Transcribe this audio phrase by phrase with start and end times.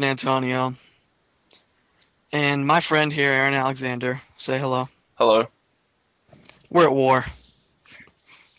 [0.00, 0.74] Christian Antonio.
[2.32, 4.86] And my friend here, Aaron Alexander, say hello.
[5.16, 5.46] Hello.
[6.70, 7.24] We're at war.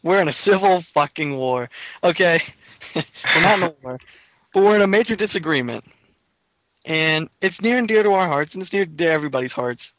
[0.03, 1.69] We're in a civil fucking war.
[2.03, 2.41] Okay?
[2.95, 3.97] we're not in a war.
[4.53, 5.83] But we're in a major disagreement.
[6.85, 9.93] And it's near and dear to our hearts, and it's near to everybody's hearts,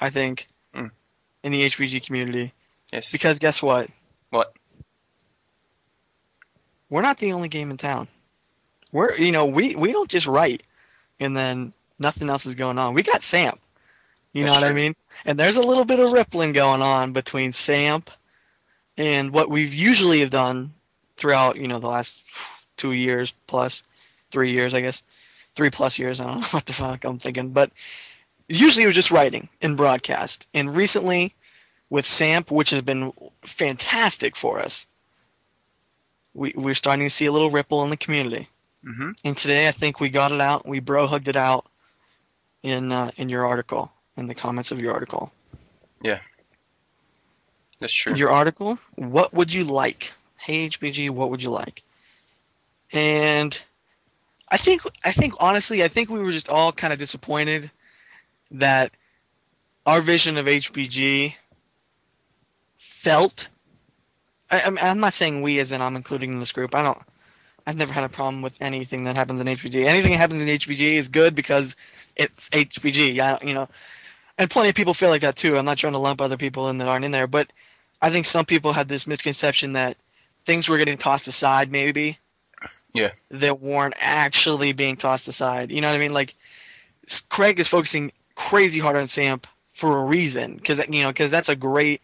[0.00, 0.90] I think, Mm.
[1.42, 2.52] in the HBG community.
[2.92, 3.10] Yes.
[3.10, 3.88] Because guess what?
[4.30, 4.52] What?
[6.90, 8.08] We're not the only game in town.
[8.92, 10.62] We're, you know, we, we don't just write
[11.20, 12.94] and then nothing else is going on.
[12.94, 13.60] We got Samp.
[14.32, 14.94] You know what I mean?
[15.24, 18.10] And there's a little bit of rippling going on between Samp
[18.96, 20.70] and what we've usually have done
[21.18, 22.22] throughout, you know, the last
[22.76, 23.82] two years plus,
[24.30, 25.02] three years, I guess,
[25.56, 26.20] three plus years.
[26.20, 27.70] I don't know what the fuck I'm thinking, but
[28.48, 30.46] usually it was just writing and broadcast.
[30.52, 31.34] And recently,
[31.90, 33.12] with Samp, which has been
[33.58, 34.86] fantastic for us,
[36.34, 38.48] we we're starting to see a little ripple in the community.
[38.86, 39.10] Mm-hmm.
[39.24, 40.66] And today, I think we got it out.
[40.66, 41.66] We bro hugged it out
[42.62, 45.32] in uh, in your article, in the comments of your article.
[46.02, 46.20] Yeah,
[47.80, 48.14] that's true.
[48.14, 48.78] Your article.
[48.94, 50.04] What would you like?
[50.36, 51.82] Hey HBG, what would you like?
[52.92, 53.56] And
[54.48, 57.70] I think I think honestly, I think we were just all kind of disappointed
[58.52, 58.92] that
[59.84, 61.34] our vision of HBG
[63.02, 63.48] felt.
[64.50, 66.74] I, I'm, I'm not saying we as in I'm including in this group.
[66.74, 66.98] I don't.
[67.68, 69.84] I've never had a problem with anything that happens in HBG.
[69.84, 71.76] Anything that happens in HBG is good because
[72.16, 73.14] it's HBG.
[73.14, 73.68] Yeah, you know,
[74.38, 75.54] and plenty of people feel like that too.
[75.54, 77.52] I'm not trying to lump other people in that aren't in there, but
[78.00, 79.98] I think some people had this misconception that
[80.46, 82.16] things were getting tossed aside, maybe.
[82.94, 83.10] Yeah.
[83.32, 85.70] That weren't actually being tossed aside.
[85.70, 86.14] You know what I mean?
[86.14, 86.34] Like,
[87.28, 89.46] Craig is focusing crazy hard on Samp
[89.78, 92.00] for a reason, because you know, because that's a great,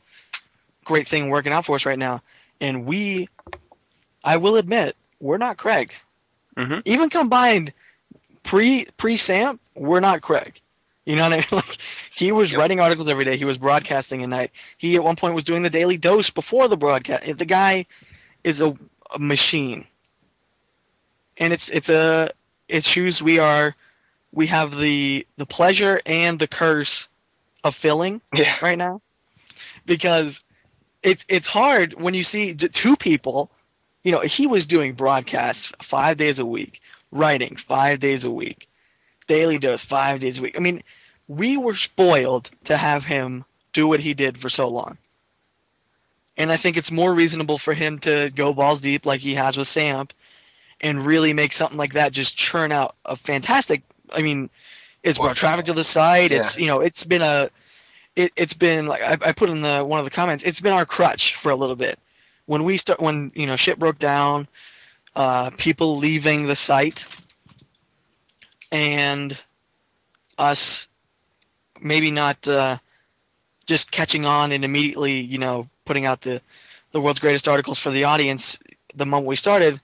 [0.84, 2.20] great thing working out for us right now.
[2.60, 3.28] And we,
[4.22, 4.94] I will admit,
[5.24, 5.90] we're not Craig.
[6.56, 6.80] Mm-hmm.
[6.84, 7.72] Even combined,
[8.44, 10.52] pre pre Samp, we're not Craig.
[11.06, 11.44] You know what I mean?
[11.52, 11.78] Like
[12.14, 12.58] he was Yep.
[12.58, 13.36] writing articles every day.
[13.36, 14.50] He was broadcasting at night.
[14.78, 17.38] He at one point was doing the daily dose before the broadcast.
[17.38, 17.86] The guy
[18.44, 18.74] is a,
[19.14, 19.86] a machine,
[21.38, 22.30] and it's it's a
[22.68, 23.74] it shoes we are
[24.32, 27.08] we have the the pleasure and the curse
[27.64, 28.52] of filling Yeah.
[28.62, 29.00] right now
[29.86, 30.40] because
[31.02, 33.50] it's it's hard when you see two people.
[34.04, 38.68] You know, he was doing broadcasts five days a week, writing five days a week,
[39.26, 40.54] daily dose five days a week.
[40.56, 40.82] I mean,
[41.26, 44.98] we were spoiled to have him do what he did for so long.
[46.36, 49.56] And I think it's more reasonable for him to go balls deep like he has
[49.56, 50.12] with Samp
[50.80, 54.50] and really make something like that just churn out a fantastic I mean,
[55.02, 56.32] it's brought traffic to the site.
[56.32, 57.50] It's you know, it's been a
[58.16, 60.44] it, it's been like I, I put in the one of the comments.
[60.44, 61.98] It's been our crutch for a little bit.
[62.46, 64.48] When we start, when you know shit broke down,
[65.16, 67.00] uh, people leaving the site,
[68.70, 69.32] and
[70.36, 70.88] us
[71.80, 72.78] maybe not uh,
[73.66, 76.40] just catching on and immediately you know putting out the
[76.92, 78.58] the world's greatest articles for the audience
[78.94, 79.80] the moment we started.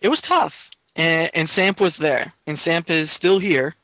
[0.00, 0.54] It was tough,
[0.96, 3.74] and, and Samp was there, and Samp is still here.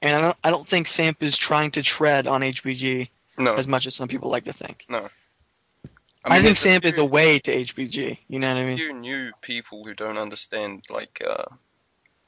[0.00, 3.08] And I don't, I don't think Samp is trying to tread on HBG
[3.38, 3.54] No.
[3.54, 4.84] as much as some people like to think.
[4.88, 5.08] No.
[6.24, 8.18] I, mean, think there's Samp is a way to HBG.
[8.28, 8.78] You know what I mean?
[8.78, 11.44] few new people who don't understand like uh,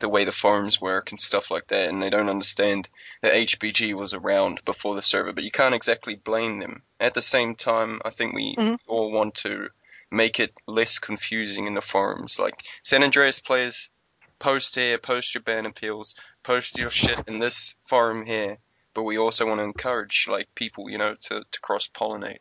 [0.00, 2.88] the way the forums work and stuff like that, and they don't understand
[3.22, 5.32] that HBG was around before the server.
[5.32, 6.82] But you can't exactly blame them.
[7.00, 8.78] At the same time, I think we Mhm.
[8.86, 9.70] all want to
[10.10, 12.38] make it less confusing in the forums.
[12.38, 13.88] Like San Andreas players,
[14.38, 18.58] post here, post your ban appeals, post your shit in this forum here.
[18.94, 22.38] But we also want to encourage like people, you know, to, to cross pollinate.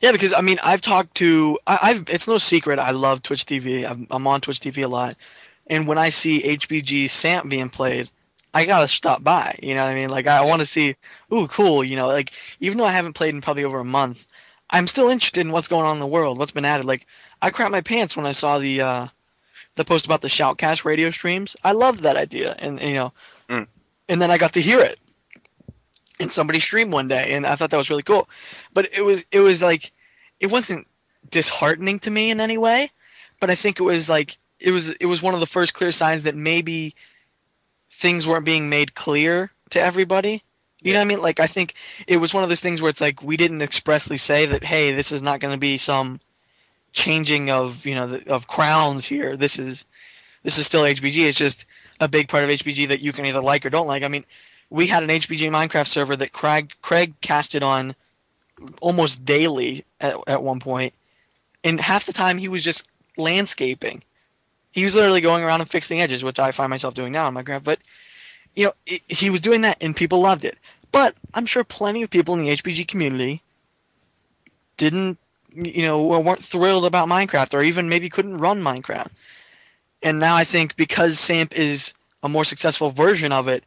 [0.00, 1.58] Yeah, because I mean, I've talked to.
[1.66, 2.04] I, I've.
[2.08, 2.78] It's no secret.
[2.78, 3.88] I love Twitch TV.
[3.88, 5.16] I'm, I'm on Twitch TV a lot,
[5.66, 8.10] and when I see HBG Samp being played,
[8.54, 9.58] I gotta stop by.
[9.62, 10.08] You know what I mean?
[10.08, 10.96] Like I want to see.
[11.32, 11.84] Ooh, cool.
[11.84, 12.30] You know, like
[12.60, 14.18] even though I haven't played in probably over a month,
[14.70, 16.38] I'm still interested in what's going on in the world.
[16.38, 16.86] What's been added?
[16.86, 17.06] Like
[17.42, 19.08] I crap my pants when I saw the uh,
[19.76, 21.56] the post about the Shoutcast radio streams.
[21.62, 23.12] I loved that idea, and you know,
[23.50, 23.66] Mm.
[24.08, 24.99] and then I got to hear it
[26.20, 28.28] and somebody streamed one day and I thought that was really cool.
[28.72, 29.90] But it was it was like
[30.38, 30.86] it wasn't
[31.28, 32.92] disheartening to me in any way,
[33.40, 35.90] but I think it was like it was it was one of the first clear
[35.90, 36.94] signs that maybe
[38.00, 40.44] things weren't being made clear to everybody.
[40.82, 41.20] You know what I mean?
[41.20, 41.74] Like I think
[42.06, 44.94] it was one of those things where it's like we didn't expressly say that hey,
[44.94, 46.20] this is not going to be some
[46.92, 49.36] changing of, you know, the, of crowns here.
[49.36, 49.84] This is
[50.42, 51.28] this is still HBG.
[51.28, 51.66] It's just
[52.00, 54.02] a big part of HBG that you can either like or don't like.
[54.02, 54.24] I mean,
[54.70, 57.94] we had an HBG Minecraft server that Craig Craig casted on
[58.80, 60.94] almost daily at at one point.
[61.64, 62.84] and half the time he was just
[63.16, 64.02] landscaping.
[64.72, 67.34] He was literally going around and fixing edges, which I find myself doing now in
[67.34, 67.64] Minecraft.
[67.64, 67.80] But
[68.54, 70.56] you know, it, he was doing that, and people loved it.
[70.92, 73.42] But I'm sure plenty of people in the HBG community
[74.76, 75.18] didn't,
[75.52, 79.10] you know, weren't thrilled about Minecraft, or even maybe couldn't run Minecraft.
[80.02, 81.92] And now I think because SAMP is
[82.22, 83.64] a more successful version of it,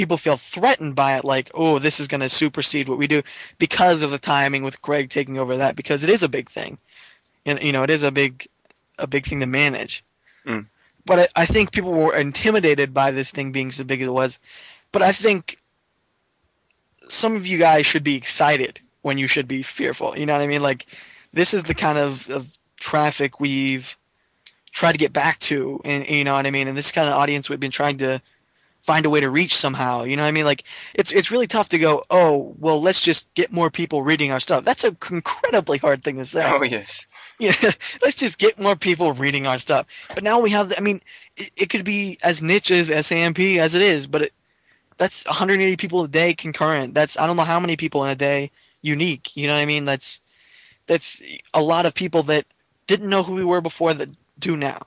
[0.00, 3.22] people feel threatened by it, like, oh, this is going to supersede what we do
[3.58, 6.78] because of the timing with Greg taking over that, because it is a big thing,
[7.44, 8.48] and you know, it is a big,
[8.98, 10.02] a big thing to manage.
[10.46, 10.68] Mm.
[11.04, 14.12] But I, I think people were intimidated by this thing being so big as it
[14.12, 14.38] was.
[14.90, 15.58] But I think
[17.10, 20.16] some of you guys should be excited when you should be fearful.
[20.16, 20.62] You know what I mean?
[20.62, 20.86] Like,
[21.34, 22.46] this is the kind of, of
[22.80, 23.84] traffic we've
[24.72, 26.68] tried to get back to, and you know what I mean.
[26.68, 28.22] And this kind of audience we've been trying to
[28.90, 30.02] find a way to reach somehow.
[30.02, 30.44] You know what I mean?
[30.44, 30.64] Like
[30.94, 34.40] it's it's really tough to go, oh, well, let's just get more people reading our
[34.40, 34.64] stuff.
[34.64, 36.42] That's an incredibly hard thing to say.
[36.44, 37.06] Oh yes.
[37.40, 37.56] Yeah,
[38.02, 39.86] let's just get more people reading our stuff.
[40.14, 41.00] But now we have, I mean,
[41.38, 44.32] it, it could be as niche as SAMP as it is, but it,
[44.98, 46.92] that's 180 people a day concurrent.
[46.92, 48.50] That's I don't know how many people in a day
[48.82, 49.34] unique.
[49.36, 49.86] You know what I mean?
[49.86, 50.20] That's
[50.86, 51.22] that's
[51.54, 52.44] a lot of people that
[52.86, 54.82] didn't know who we were before that do now.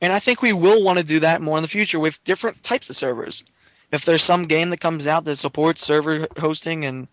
[0.00, 2.62] And I think we will want to do that more in the future with different
[2.62, 3.42] types of servers.
[3.90, 7.08] If there's some game that comes out that supports server hosting and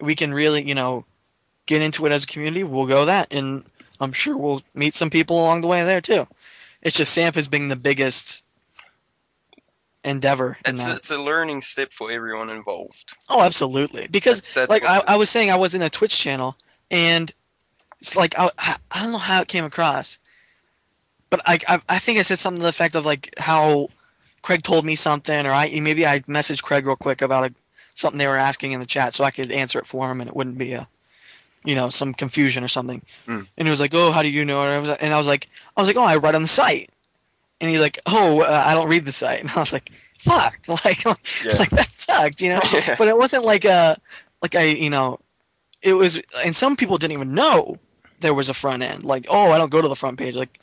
[0.00, 1.04] we can really, you know,
[1.66, 3.32] get into it as a community, we'll go that.
[3.32, 3.64] And
[4.00, 6.26] I'm sure we'll meet some people along the way there too.
[6.80, 8.42] It's just SAMP has been the biggest
[10.04, 12.96] endeavor It's a, it's a learning step for everyone involved.
[13.28, 14.08] Oh, absolutely.
[14.10, 16.56] Because That- that's like I, I was saying, I was in a Twitch channel,
[16.90, 17.32] and
[18.00, 18.50] it's like I
[18.90, 20.18] I don't know how it came across,
[21.32, 23.88] but I, I I think I said something to the effect of like how
[24.42, 27.54] Craig told me something, or I maybe I messaged Craig real quick about a,
[27.94, 30.28] something they were asking in the chat, so I could answer it for him, and
[30.28, 30.86] it wouldn't be a
[31.64, 33.00] you know some confusion or something.
[33.24, 33.40] Hmm.
[33.56, 35.26] And he was like, "Oh, how do you know?" And I was and I was
[35.26, 36.90] like, I was like, "Oh, I read on the site."
[37.62, 39.88] And he's like, "Oh, uh, I don't read the site." And I was like,
[40.24, 41.02] "Fuck!" Like,
[41.44, 41.54] Yeah.
[41.58, 42.96] like that sucked, you know Yeah.
[42.98, 43.98] but it wasn't like a
[44.42, 45.18] like I you know
[45.80, 47.78] it was and some people didn't even know
[48.22, 49.04] there was a front end.
[49.04, 50.34] Like oh I don't go to the front page.
[50.34, 50.58] Like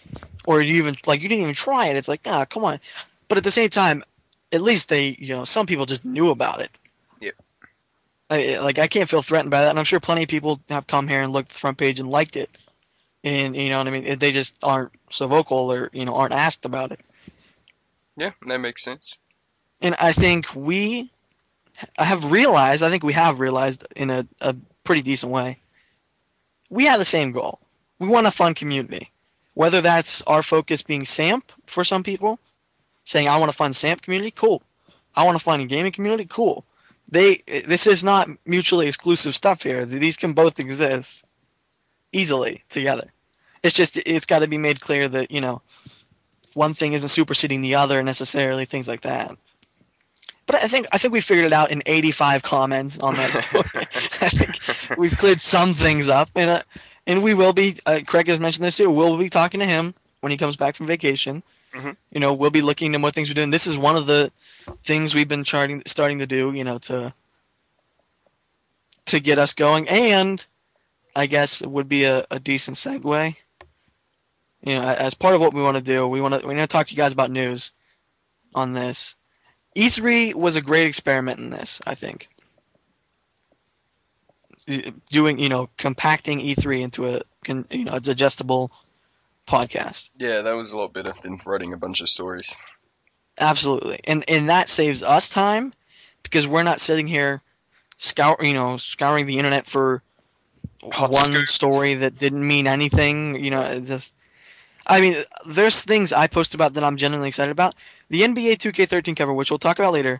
[0.45, 1.97] or you even like you didn't even try it.
[1.97, 2.79] It's like ah come on.
[3.27, 4.03] But at the same time
[4.51, 6.71] at least they you know some people just knew about it.
[7.21, 7.31] Yeah.
[8.29, 9.69] I, like I can't feel threatened by that.
[9.69, 11.99] And I'm sure plenty of people have come here and looked at the front page
[11.99, 12.49] and liked it.
[13.23, 14.17] And you know what I mean?
[14.19, 17.01] They just aren't so vocal or you know aren't asked about it.
[18.15, 19.17] Yeah, that makes sense.
[19.81, 21.11] and I think we
[21.97, 25.59] I have realized, I think we have realized in a, a pretty decent way,
[26.69, 27.59] we have the same goal.
[27.99, 29.11] We want a fun community.
[29.53, 32.39] Whether that's our focus being SAMP for some people,
[33.05, 34.63] saying I want a fun SAMP community, cool.
[35.15, 36.65] I want a fun gaming community, cool.
[37.11, 39.85] They this is not mutually exclusive stuff here.
[39.85, 41.23] These can both exist
[42.13, 43.11] easily together.
[43.63, 45.61] It's just it's got to be made clear that you know
[46.53, 49.31] one thing isn't superseding the other necessarily, things like that.
[50.49, 53.35] But I think I think we figured it out in 85 comments on that.
[54.19, 56.63] I think we've cleared some things up, and uh,
[57.05, 57.79] and we will be.
[57.85, 58.89] Uh, Craig has mentioned this too.
[58.89, 61.43] We'll be talking to him when he comes back from vacation.
[61.75, 61.95] Mhm.
[62.09, 63.51] You know, we'll be looking at what things we're doing.
[63.51, 64.31] This is one of the
[64.87, 66.51] things we've been charting, starting to do.
[66.51, 67.13] You know, to
[69.05, 70.43] to get us going, and
[71.15, 73.35] I guess it would be a, a decent segue.
[74.61, 76.67] You know, as part of what we want to do, we want to we want
[76.67, 77.69] to talk to you guys about news
[78.55, 79.13] on this.
[79.75, 82.27] E3 was a great experiment in this, I think.
[85.09, 88.71] Doing, you know, compacting E3 into a, you know, a digestible
[89.47, 90.09] podcast.
[90.17, 92.53] Yeah, that was a lot better than writing a bunch of stories.
[93.39, 95.73] Absolutely, and and that saves us time
[96.23, 97.41] because we're not sitting here
[97.97, 100.03] scour, you know, scouring the internet for
[100.83, 101.47] Hot one scoop.
[101.47, 103.43] story that didn't mean anything.
[103.43, 104.11] You know, it just.
[104.89, 107.75] I mean, there's things I post about that I'm genuinely excited about.
[108.09, 110.19] The NBA 2K13 cover, which we'll talk about later,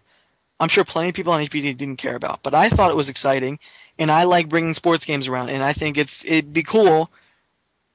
[0.59, 3.09] I'm sure plenty of people on HBG didn't care about, but I thought it was
[3.09, 3.57] exciting,
[3.97, 7.09] and I like bringing sports games around, and I think it's it'd be cool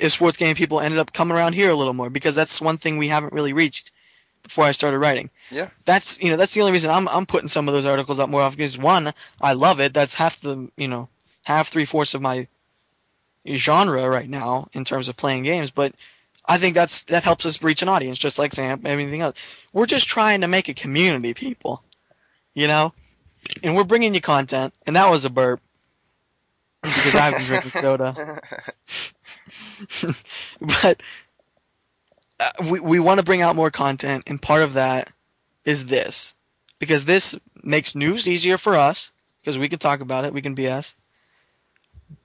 [0.01, 2.79] if sports game people ended up coming around here a little more because that's one
[2.79, 3.93] thing we haven't really reached
[4.43, 5.31] before I started writing.
[5.51, 5.69] Yeah.
[5.85, 8.29] That's you know that's the only reason I'm I'm putting some of those articles up
[8.29, 9.95] more often because one I love it.
[9.95, 11.09] That's half the you know
[11.45, 12.49] half three fourths of my
[13.47, 15.95] genre right now in terms of playing games, but
[16.47, 19.37] I think that's that helps us reach an audience just like Sam everything else.
[19.73, 21.83] We're just trying to make a community, people.
[22.55, 22.93] You know,
[23.63, 25.61] and we're bringing you content, and that was a burp
[26.83, 28.41] because I've been drinking soda.
[30.83, 31.03] but
[32.39, 35.09] uh, we we want to bring out more content, and part of that
[35.65, 36.35] is this,
[36.79, 39.11] because this makes news easier for us
[39.41, 40.95] because we can talk about it, we can BS,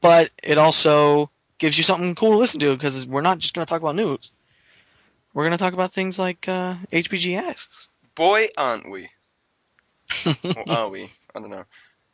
[0.01, 3.65] but it also gives you something cool to listen to because we're not just going
[3.65, 4.31] to talk about news.
[5.33, 7.89] we're gonna talk about things like uh, HBG asks.
[8.15, 9.09] Boy, aren't we?
[10.25, 11.11] or are we?
[11.35, 11.65] I don't know.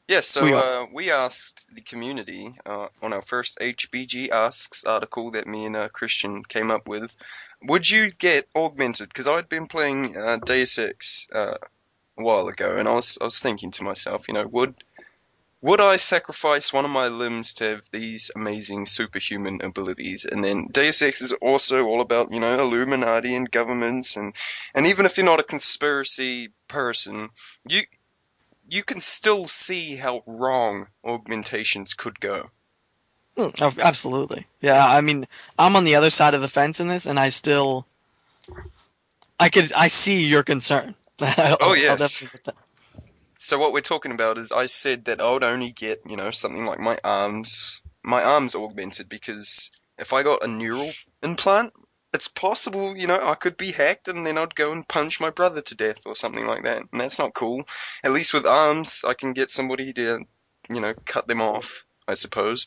[0.07, 5.31] Yeah, so We uh, we asked the community uh, on our first HBG Asks article
[5.31, 7.15] that me and uh, Christian came up with.
[7.63, 9.07] Would you get augmented?
[9.09, 11.57] Because I'd been playing uh, Deus Ex uh,
[12.19, 14.75] a while ago, and I was I was thinking to myself, you know, would
[15.61, 20.25] would I sacrifice one of my limbs to have these amazing superhuman abilities?
[20.25, 24.35] And then Deus Ex is also all about, you know, Illuminati and governments and
[24.73, 27.29] and even if you're not a conspiracy person,
[27.67, 27.83] you
[28.69, 32.49] you can still see how wrong augmentations could go.
[33.37, 34.47] Mm, oh, absolutely.
[34.61, 35.25] Yeah, I mean,
[35.59, 37.85] I'm on the other side of the fence in this, and I still,
[39.39, 40.95] I could, I see your concern.
[41.21, 41.91] I'll- Oh, yeah.
[41.91, 42.55] I'll definitely put that.
[43.45, 46.31] So what we're talking about is I said that I would only get, you know,
[46.31, 50.89] something like my arms, my arms augmented because if I got a neural
[51.21, 51.71] implant,
[52.11, 55.29] it's possible, you know, I could be hacked and then I'd go and punch my
[55.29, 56.85] brother to death or something like that.
[56.91, 57.65] And that's not cool.
[58.03, 60.21] At least with arms, I can get somebody to,
[60.73, 61.65] you know, cut them off,
[62.07, 62.65] I suppose.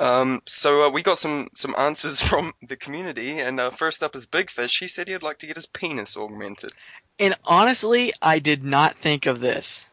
[0.00, 4.16] Um, so uh, we got some some answers from the community, and uh, first up
[4.16, 4.78] is Big Fish.
[4.78, 6.72] He said he'd like to get his penis augmented.
[7.18, 9.86] And honestly, I did not think of this.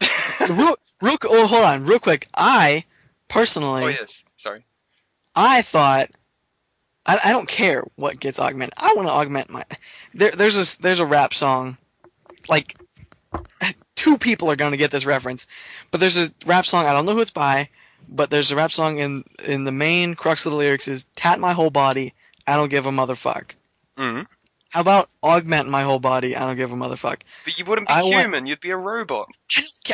[0.40, 2.28] real, real, oh, hold on, real quick.
[2.34, 2.84] I
[3.28, 4.64] personally, oh yes, sorry.
[5.34, 6.10] I thought
[7.06, 8.74] I, I don't care what gets augmented.
[8.76, 9.64] I want to augment my.
[10.14, 11.76] There, there's a there's a rap song,
[12.48, 12.76] like
[13.94, 15.46] two people are going to get this reference,
[15.90, 16.86] but there's a rap song.
[16.86, 17.68] I don't know who it's by,
[18.08, 21.40] but there's a rap song in in the main crux of the lyrics is "Tat
[21.40, 22.14] my whole body,
[22.46, 23.52] I don't give a motherfuck."
[23.96, 24.22] hmm
[24.70, 26.36] How about augment my whole body?
[26.36, 27.20] I don't give a motherfuck.
[27.44, 28.46] But you wouldn't be I want- human.
[28.46, 29.28] You'd be a robot.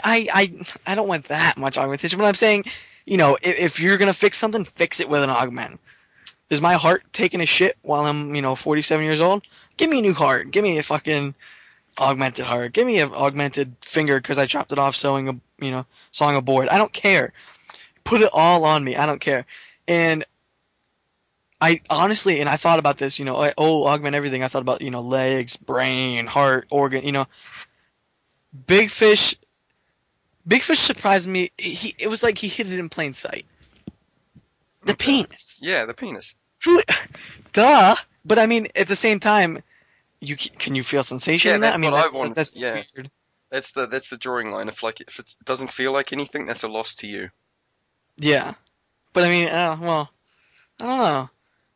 [0.05, 0.55] I, I,
[0.87, 2.65] I don't want that much augmentation, but I'm saying,
[3.05, 5.81] you know, if, if you're gonna fix something, fix it with an augment.
[6.49, 9.47] Is my heart taking a shit while I'm, you know, 47 years old?
[9.77, 10.51] Give me a new heart.
[10.51, 11.35] Give me a fucking
[11.99, 12.73] augmented heart.
[12.73, 16.37] Give me an augmented finger because I chopped it off sewing a, you know, sawing
[16.37, 16.69] a board.
[16.69, 17.33] I don't care.
[18.11, 18.97] Put it all on me.
[18.97, 19.47] I don't care.
[19.87, 20.25] And
[21.61, 24.43] I honestly, and I thought about this, you know, I, oh, augment everything.
[24.43, 27.27] I thought about, you know, legs, brain, heart, organ, you know.
[28.67, 29.37] Big Fish,
[30.45, 31.53] Big Fish surprised me.
[31.57, 33.47] He, it was like he hid it in plain sight.
[34.85, 35.61] The penis.
[35.63, 36.35] Yeah, the penis.
[36.65, 36.81] Who,
[37.53, 37.95] duh.
[38.25, 39.63] But I mean, at the same time,
[40.21, 41.75] you can you feel sensation Yeah, in that?
[41.75, 42.83] I mean, I that's, wanted, that's yeah.
[42.97, 43.09] weird.
[43.53, 44.69] That's the that's the drawing line.
[44.69, 47.31] If like if it doesn't feel like anything, that's a loss to you.
[48.21, 48.55] Yeah.
[49.13, 50.11] But I mean, uh, well,
[50.81, 51.31] I don't know.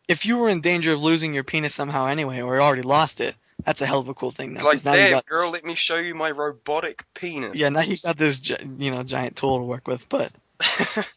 [0.07, 3.35] If you were in danger of losing your penis somehow anyway, or already lost it,
[3.65, 4.53] that's a hell of a cool thing.
[4.55, 7.59] Now, like, 'cause now you damn, got girl, let me show you my robotic penis.
[7.59, 8.41] yeah, now you got this,
[8.79, 10.07] you know, giant tool to work with.
[10.09, 10.31] But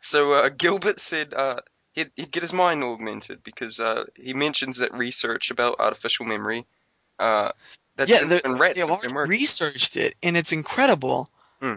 [0.00, 1.60] so uh, Gilbert said uh,
[1.92, 6.64] he'd, he'd get his mind augmented because uh, he mentions that research about artificial memory.
[7.18, 7.52] Uh,
[7.96, 11.28] that's yeah, in, they're- in rats been already researched it, and it's incredible.
[11.60, 11.74] Hmm.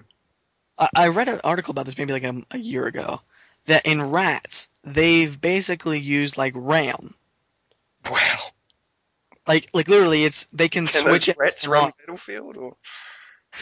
[0.77, 3.21] I, read an article about this maybe like a, a year ago.
[3.67, 7.15] That in rats, they've basically used like RAM,
[8.11, 8.37] Wow.
[9.47, 11.37] like like literally, it's they can Can switch it.
[11.37, 11.91] rats run.
[11.99, 12.75] Battlefield or?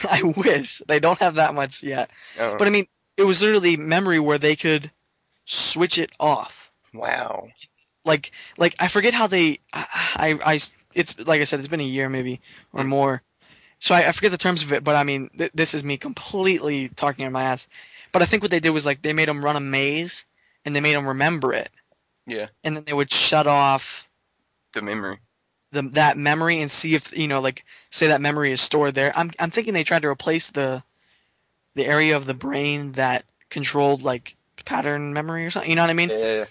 [0.11, 2.09] I wish they don't have that much yet.
[2.37, 4.91] Oh, But I mean, it was literally memory where they could
[5.45, 6.71] switch it off.
[6.93, 7.47] wow.
[8.05, 9.59] Like, like I forget how they.
[9.71, 10.59] I, I, I-
[10.95, 12.41] it's like I said, it's been a year maybe
[12.71, 12.87] or Mm.
[12.87, 13.21] more.
[13.83, 15.97] So I, I forget the terms of it, but I mean, th- this is me
[15.97, 17.67] completely talking on my ass.
[18.13, 20.23] But I think what they did was like they made them run a maze,
[20.63, 21.69] and they made them remember it,
[22.25, 24.07] Yeah, and then they would shut off
[24.71, 25.19] the memory.
[25.73, 29.11] the that memory and see if you know, like, say that memory is stored there.
[29.17, 30.81] I'm I'm thinking they tried to replace the
[31.75, 35.69] the area of the brain that controlled like pattern memory or something.
[35.69, 36.09] You know what I mean?
[36.09, 36.45] Yeah.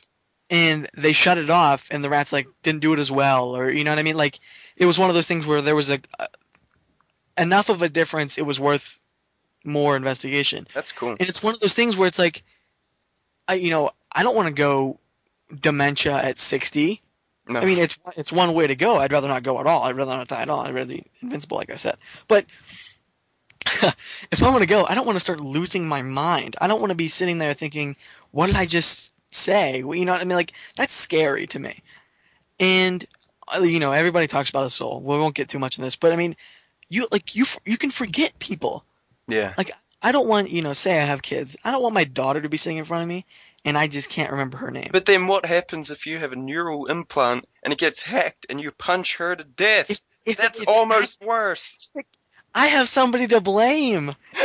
[0.50, 3.70] and they shut it off and the rats like didn't do it as well or
[3.70, 4.38] you know what i mean like
[4.76, 6.00] it was one of those things where there was a
[7.38, 8.98] enough of a difference it was worth
[9.64, 10.66] more investigation.
[10.74, 11.10] That's cool.
[11.10, 12.42] and it's one of those things where it's like
[13.48, 14.98] i you know i don't want to go
[15.60, 17.00] dementia at 60
[17.48, 17.60] No.
[17.60, 18.96] i mean it's it's one way to go.
[18.98, 19.82] I'd rather not go at all.
[19.84, 20.60] I'd rather not die at all.
[20.60, 21.96] I'd rather be invincible like i said.
[22.28, 22.46] But
[24.32, 26.56] if i want to go i don't want to start losing my mind.
[26.60, 27.96] I don't want to be sitting there thinking
[28.32, 29.82] what did i just say?
[29.82, 30.36] Well, you know what i mean?
[30.36, 31.82] Like that's scary to me.
[32.60, 33.04] And
[33.56, 35.00] uh, you know everybody talks about a soul.
[35.00, 35.96] We won't get too much in this.
[35.96, 36.36] But i mean
[36.92, 38.84] you like you you can forget people
[39.28, 39.54] yeah.
[39.56, 39.72] Like
[40.02, 41.56] I don't want, you know, say I have kids.
[41.64, 43.24] I don't want my daughter to be sitting in front of me
[43.64, 44.90] and I just can't remember her name.
[44.92, 48.60] But then what happens if you have a neural implant and it gets hacked and
[48.60, 49.90] you punch her to death?
[49.90, 51.70] if, if That's almost hacked- worse.
[52.54, 54.12] I have somebody to blame.
[54.34, 54.44] so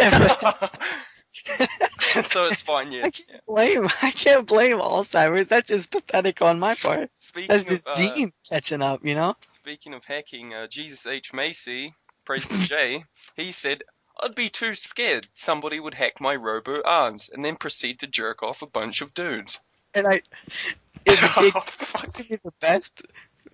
[2.45, 3.03] it's fine, yeah.
[3.05, 3.89] I can't blame.
[4.01, 5.47] I can't blame Alzheimer's.
[5.47, 7.09] That's just pathetic on my part.
[7.19, 9.35] Speaking That's of just uh, genes catching up, you know.
[9.59, 11.93] speaking of hacking, uh, Jesus H Macy,
[12.27, 13.05] President J,
[13.37, 13.83] he said.
[14.21, 18.43] I'd be too scared somebody would hack my robo arms and then proceed to jerk
[18.43, 19.59] off a bunch of dudes.
[19.95, 20.21] And I,
[21.05, 21.61] it, oh, it Oh,
[22.01, 23.03] gives me the best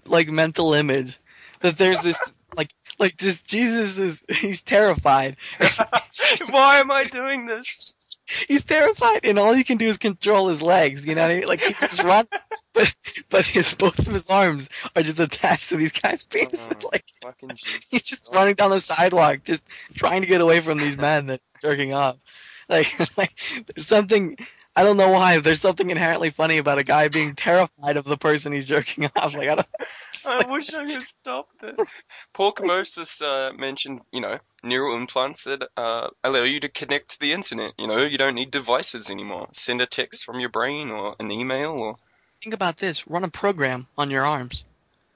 [0.08, 1.20] like mental image
[1.62, 2.22] that there's this
[2.58, 5.38] like like this Jesus is he's terrified.
[6.52, 7.96] Why am I doing this?
[8.48, 11.06] He's terrified, and all he can do is control his legs.
[11.06, 11.48] You know what I mean?
[11.48, 12.26] Like he's just run,
[12.74, 12.94] but
[13.30, 16.86] but his both of his arms are just attached to these guys' oh, penises.
[16.86, 16.90] Oh.
[16.94, 17.06] Like
[17.90, 19.64] he's just running down the sidewalk, just
[19.96, 22.18] trying to get away from these men that are jerking off.
[22.70, 22.88] Like
[23.18, 23.38] like
[23.68, 24.38] there's something
[24.76, 25.40] I don't know why.
[25.40, 29.36] There's something inherently funny about a guy being terrified of the person he's jerking off.
[29.36, 29.68] Like I don't.
[30.26, 31.88] I wish I could stop this.
[32.34, 37.20] Paul Camosis uh, mentioned, you know, neural implants that uh, allow you to connect to
[37.20, 37.74] the internet.
[37.78, 39.48] You know, you don't need devices anymore.
[39.52, 41.98] Send a text from your brain or an email or
[42.42, 43.08] Think about this.
[43.08, 44.64] Run a program on your arms.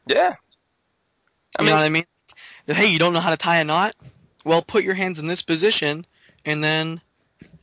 [0.06, 0.36] yeah.
[1.58, 2.06] I You mean, know what I mean?
[2.68, 3.96] Hey, you don't know how to tie a knot?
[4.46, 6.06] Well, put your hands in this position,
[6.46, 7.02] and then,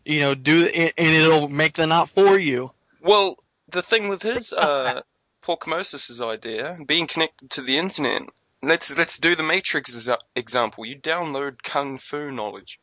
[0.04, 2.72] you know, do it, and it'll make the knot for you.
[3.02, 3.38] well,
[3.70, 5.00] the thing with his uh,
[5.44, 8.22] Paul Camosis's idea, being connected to the internet.
[8.62, 10.86] Let's let's do the Matrix exa- example.
[10.86, 12.80] You download kung fu knowledge.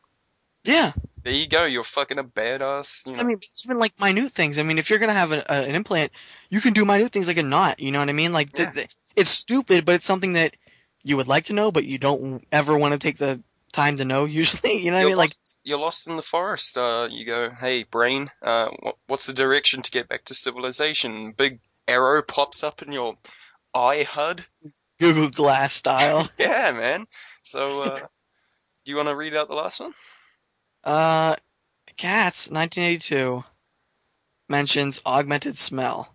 [0.62, 0.92] Yeah.
[1.24, 1.64] There you go.
[1.64, 3.04] You're fucking a badass.
[3.04, 3.20] You know.
[3.20, 4.60] I mean, even like minute things.
[4.60, 6.12] I mean, if you're gonna have a, a, an implant,
[6.50, 7.80] you can do minute things like a knot.
[7.80, 8.32] You know what I mean?
[8.32, 8.70] Like, Yeah.
[8.70, 10.56] th- it's stupid, but it's something that
[11.02, 13.40] you would like to know, but you don't ever want to take the
[13.72, 14.24] time to know.
[14.40, 15.16] Usually, you know what I You're mean?
[15.16, 16.78] Like, lost, you're lost in the forest.
[16.78, 21.32] Uh, you go, hey, brain, uh, what, what's the direction to get back to civilization?
[21.32, 23.16] Big arrow pops up in your
[23.74, 24.44] eye HUD.
[24.98, 26.28] Google Glass style.
[26.38, 27.06] Yeah, man.
[27.42, 29.92] So, uh, do you want to read out the last one?
[30.84, 31.36] Uh,
[31.96, 33.44] Cats, 1982,
[34.48, 36.14] mentions augmented smell.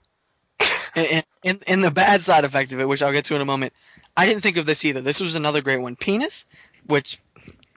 [0.95, 3.45] and, and, and the bad side effect of it, which I'll get to in a
[3.45, 3.73] moment,
[4.15, 5.01] I didn't think of this either.
[5.01, 5.95] This was another great one.
[5.95, 6.45] Penis,
[6.85, 7.19] which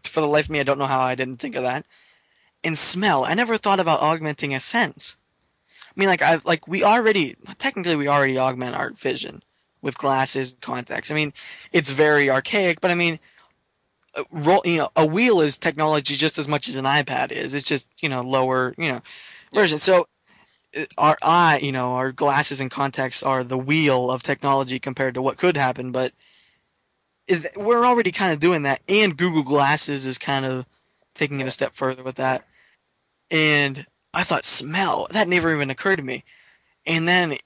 [0.04, 1.84] for the life of me, I don't know how I didn't think of that.
[2.64, 3.24] And smell.
[3.24, 5.16] I never thought about augmenting a sense.
[5.90, 9.42] I mean, like I like we already technically we already augment our vision
[9.82, 11.10] with glasses and contacts.
[11.10, 11.32] I mean,
[11.72, 13.18] it's very archaic, but I mean,
[14.14, 17.54] a roll you know a wheel is technology just as much as an iPad is.
[17.54, 19.00] It's just you know lower you know
[19.52, 19.78] version.
[19.78, 20.06] So
[20.76, 25.14] uh, our eye, you know, our glasses and contacts are the wheel of technology compared
[25.14, 26.12] to what could happen, but
[27.56, 28.80] we're already kind of doing that.
[28.88, 30.66] And Google Glasses is kind of
[31.14, 32.44] taking it a step further with that.
[33.30, 36.24] And I thought smell that never even occurred to me.
[36.86, 37.36] And then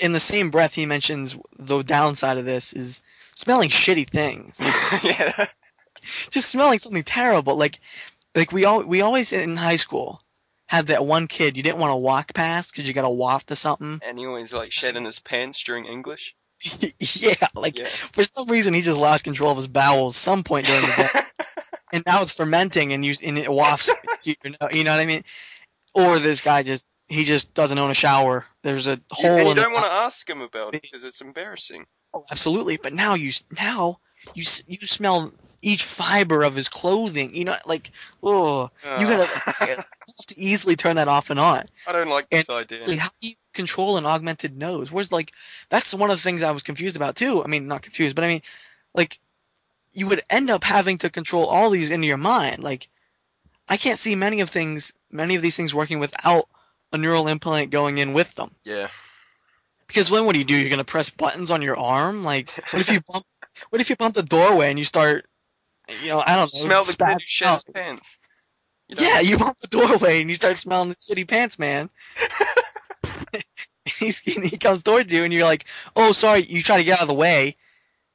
[0.00, 3.02] in the same breath, he mentions the downside of this is
[3.34, 4.60] smelling shitty things
[5.02, 5.46] yeah.
[6.30, 7.56] just smelling something terrible.
[7.56, 7.80] Like,
[8.34, 10.20] like we all we always in high school
[10.66, 13.50] had that one kid you didn't want to walk past because you got a waft
[13.50, 14.00] of something.
[14.06, 16.34] And he always like shed in his pants during English.
[16.98, 17.86] yeah, like Yeah.
[17.88, 21.08] for some reason he just lost control of his bowels some point during the day,
[21.92, 23.90] and now it's fermenting and you and it wafts
[24.22, 24.72] to your nose.
[24.72, 25.24] You know what I mean?
[25.94, 28.46] Or this guy just he just doesn't own a shower.
[28.62, 31.86] There's a hole and you don't want to ask him about it because it's embarrassing.
[32.12, 32.76] Oh, absolutely.
[32.76, 33.98] But now you now
[34.34, 37.34] you you smell each fiber of his clothing.
[37.34, 37.90] You know, like
[38.22, 39.54] oh, you gotta ah.
[39.60, 41.64] you have to easily turn that off and on.
[41.86, 42.82] I don't like this idea.
[42.82, 44.90] So how do you control an augmented nose?
[44.90, 45.32] Where's like
[45.68, 47.44] that's one of the things I was confused about too.
[47.44, 48.42] I mean, not confused, but I mean,
[48.94, 49.18] like
[49.92, 52.62] you would end up having to control all these into your mind.
[52.62, 52.88] Like
[53.68, 56.48] I can't see many of things, many of these things working without
[56.92, 58.50] a neural implant going in with them.
[58.64, 58.88] Yeah.
[59.86, 60.56] Because then what do you do?
[60.56, 62.24] You're gonna press buttons on your arm?
[62.24, 63.24] Like what if you bump
[63.70, 65.26] what if you bump the doorway and you start
[66.02, 67.62] you know, I don't know, Smell the kid who spazzing shed out.
[67.66, 68.18] his pants.
[68.88, 69.02] You know?
[69.02, 71.90] Yeah, you bump the doorway and you start smelling the shitty pants, man.
[73.98, 77.02] He's, he comes towards you and you're like, "Oh, sorry." You try to get out
[77.02, 77.56] of the way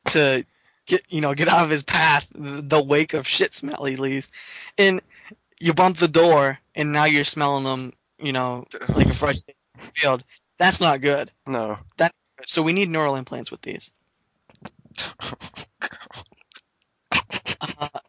[0.08, 0.46] to
[0.86, 3.96] get you know get out of his path, the the wake of shit smell he
[3.96, 4.30] leaves,
[4.78, 5.02] and
[5.60, 9.54] you bump the door and now you're smelling them, you know, like a fresh day
[9.76, 10.24] in the field.
[10.58, 11.32] That's not good.
[11.46, 11.78] No.
[11.98, 12.14] That
[12.46, 13.92] So we need neural implants with these.
[17.62, 17.90] Uh,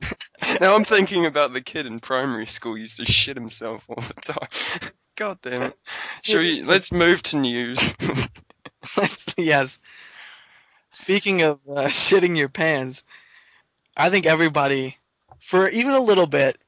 [0.61, 4.03] Now I'm thinking about the kid in primary school who used to shit himself all
[4.03, 4.91] the time.
[5.17, 5.79] God damn it.
[6.25, 7.95] Should we, let's move to news.
[9.37, 9.79] yes.
[10.89, 13.05] Speaking of uh, shitting your pants,
[13.97, 14.97] I think everybody,
[15.41, 16.59] for even a little bit,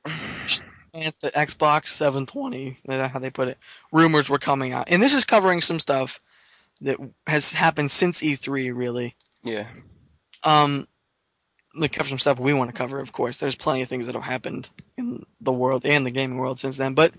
[0.92, 3.58] pants that Xbox 720, that's how they put it,
[3.92, 4.88] rumors were coming out.
[4.88, 6.20] And this is covering some stuff
[6.82, 9.16] that has happened since E3, really.
[9.42, 9.66] yeah.
[10.44, 10.88] Um,
[11.74, 12.98] like cover some stuff we want to cover.
[13.00, 16.36] Of course, there's plenty of things that have happened in the world and the gaming
[16.36, 16.94] world since then.
[16.94, 17.14] But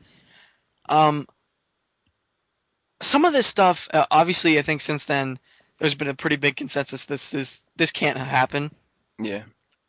[0.89, 1.25] um,
[3.01, 5.39] some of this stuff, uh, obviously, I think since then
[5.79, 7.05] there's been a pretty big consensus.
[7.05, 8.71] This is this can't happen.
[9.17, 9.43] Yeah.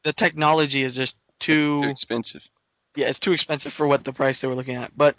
[0.05, 2.49] The technology is just too, Too expensive.
[2.97, 4.97] Yeah, it's too expensive for what the price they were looking at.
[4.97, 5.17] But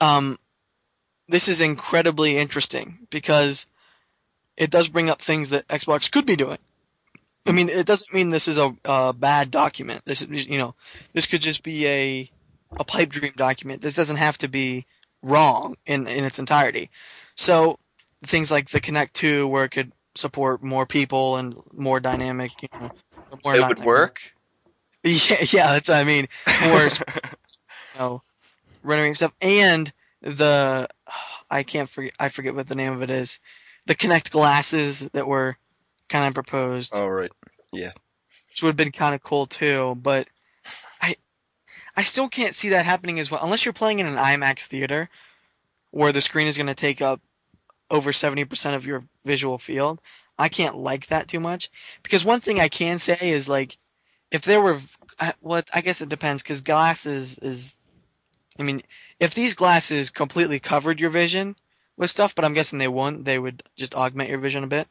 [0.00, 0.38] um,
[1.28, 3.66] this is incredibly interesting because
[4.56, 6.58] it does bring up things that Xbox could be doing.
[7.46, 10.02] I mean, it doesn't mean this is a, a bad document.
[10.04, 10.74] This is, you know,
[11.14, 12.30] this could just be a
[12.78, 13.80] a pipe dream document.
[13.80, 14.84] This doesn't have to be
[15.22, 16.90] wrong in in its entirety.
[17.36, 17.78] So
[18.24, 22.68] things like the Kinect 2, where it could support more people and more dynamic, you
[22.78, 22.90] know,
[23.44, 24.18] more it would work.
[25.04, 26.28] Yeah, yeah, that's what I mean.
[26.64, 26.82] More
[27.94, 28.22] you know,
[28.82, 30.88] renovating stuff and the
[31.50, 33.38] I can't forget I forget what the name of it is.
[33.86, 35.56] The Kinect glasses that were
[36.08, 37.32] kind of proposed, All right.
[37.70, 39.94] which would have been kind of cool too.
[39.94, 40.28] But
[41.00, 41.16] I
[41.96, 45.08] I still can't see that happening as well unless you're playing in an IMAX theater
[45.90, 47.20] where the screen is going to take up
[47.90, 50.02] over 70% of your visual field.
[50.38, 51.70] I can't like that too much
[52.02, 53.78] because one thing I can say is like
[54.30, 54.80] if there were
[55.20, 57.78] I- what I guess it depends because glasses is
[58.58, 58.82] I mean
[59.18, 61.56] if these glasses completely covered your vision
[61.96, 64.86] with stuff but I'm guessing they won't they would just augment your vision a bit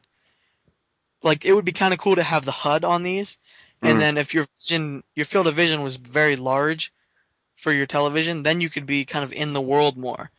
[1.22, 3.38] like it would be kind of cool to have the HUD on these
[3.82, 4.00] and Mm.
[4.00, 6.92] then if your vision your field of vision was very large
[7.56, 10.30] for your television then you could be kind of in the world more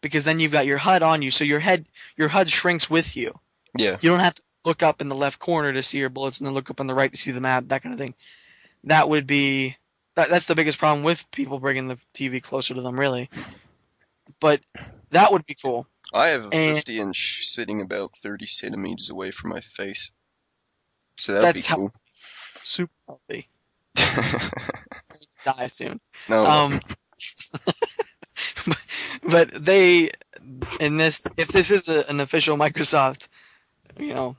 [0.00, 1.86] because then you've got your HUD on you so your head
[2.16, 3.38] your HUD shrinks with you
[3.76, 3.98] Yeah.
[4.00, 6.46] you don't have to look up in the left corner to see your bullets and
[6.46, 8.14] then look up on the right to see the map, that kind of thing.
[8.84, 9.76] That would be
[10.16, 13.28] that, that's the biggest problem with people bringing the TV closer to them, really.
[14.40, 14.60] But
[15.10, 15.86] that would be cool.
[16.12, 20.10] I have a And- 50 inch sitting about 30 centimeters away from my face.
[21.18, 21.92] So that'd be That's how- cool.
[22.62, 23.48] Super healthy.
[25.44, 26.00] Die soon.
[26.28, 26.44] no.
[26.44, 26.80] Um,
[29.28, 30.10] but they
[30.80, 33.28] in this if this is a, an official Microsoft,
[33.98, 34.36] you know,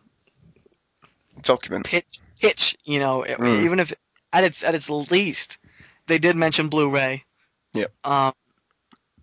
[1.44, 1.86] document.
[1.86, 3.64] pitch pitch, you know, Mm.
[3.64, 3.94] even if
[4.36, 5.58] at its at its least,
[6.08, 7.24] they did mention Blu-ray.
[7.74, 7.92] Yep.
[8.04, 8.34] Um,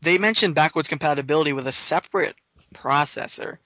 [0.01, 2.35] they mentioned backwards compatibility with a separate
[2.75, 3.59] processor.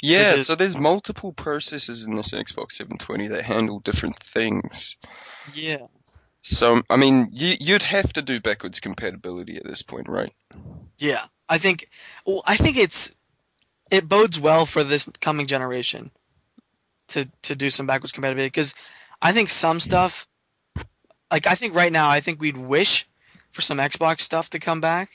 [0.00, 4.96] Yeah, is- so there's multiple processors in this Xbox 720 that handle different things.
[5.54, 5.86] Yeah.
[6.42, 10.32] So, I mean, you, you'd have to do backwards compatibility at this point, right?
[10.98, 11.24] Yeah.
[11.48, 11.88] I think
[12.24, 13.12] well, I think it's
[13.90, 16.10] it bodes well for this coming generation
[17.08, 18.74] to to do some backwards compatibility because
[19.20, 20.27] I think some stuff
[21.30, 23.08] like I think right now I think we'd wish
[23.52, 25.10] for some Xbox stuff to come back.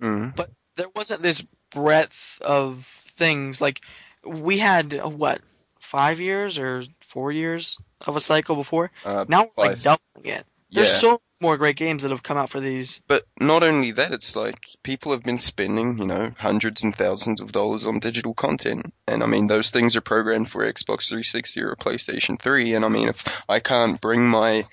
[0.00, 0.36] Mm.
[0.76, 3.80] there wasn't this breadth of things like
[4.26, 5.40] we had what
[5.80, 10.46] five years or four years of a cycle before Uh, now we're like doubling it
[10.72, 10.98] there's yeah.
[10.98, 14.34] so more great games that have come out for these But not only that, it's
[14.34, 18.94] like people have been spending, you know, hundreds and thousands of dollars on digital content.
[19.06, 22.74] And I mean, those things are programmed for Xbox 360 or PlayStation 3.
[22.74, 24.66] And I mean, if I can't bring my,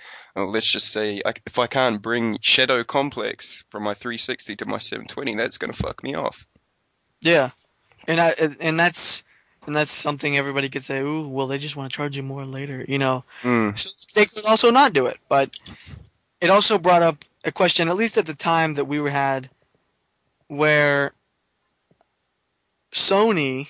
[0.45, 4.79] let's just say, I- if I can't bring Shadow Complex from my 360 to my
[4.79, 6.45] 720, that's going to fuck me off.
[7.21, 7.49] yeah
[8.07, 9.23] and I, and that's
[9.67, 12.45] and that's something everybody could say ooh well they just want to charge you more
[12.45, 13.77] later you know Mm.
[13.77, 15.49] so they could also not do it but
[16.39, 19.49] it also brought up a question at least at the time that we were had
[20.47, 21.11] where
[22.93, 23.67] Sony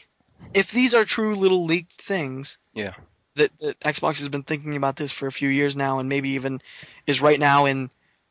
[0.53, 2.93] if these are true little leaked things Yeah.
[3.39, 6.30] That, that Xbox has been thinking about this for a few years now and maybe
[6.32, 6.62] even
[7.06, 7.89] is right now in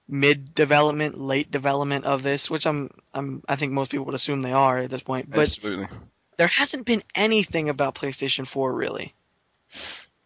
[0.09, 4.40] mid development late development of this which I'm I'm I think most people would assume
[4.40, 5.88] they are at this point but Absolutely.
[6.38, 9.12] there hasn't been anything about PlayStation 4 really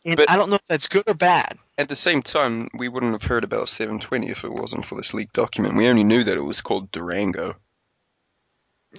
[0.05, 2.89] and But- I don't know if that's good or bad At the same time, we
[2.89, 5.75] wouldn't have heard about 720 if it wasn't for this leaked document.
[5.77, 7.57] We only knew that it was called Durango.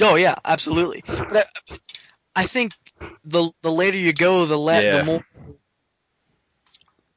[0.01, 1.03] Oh yeah, absolutely.
[1.05, 1.77] But I,
[2.35, 2.73] I think
[3.23, 4.97] the the later you go, the le- Yeah.
[4.97, 5.25] the more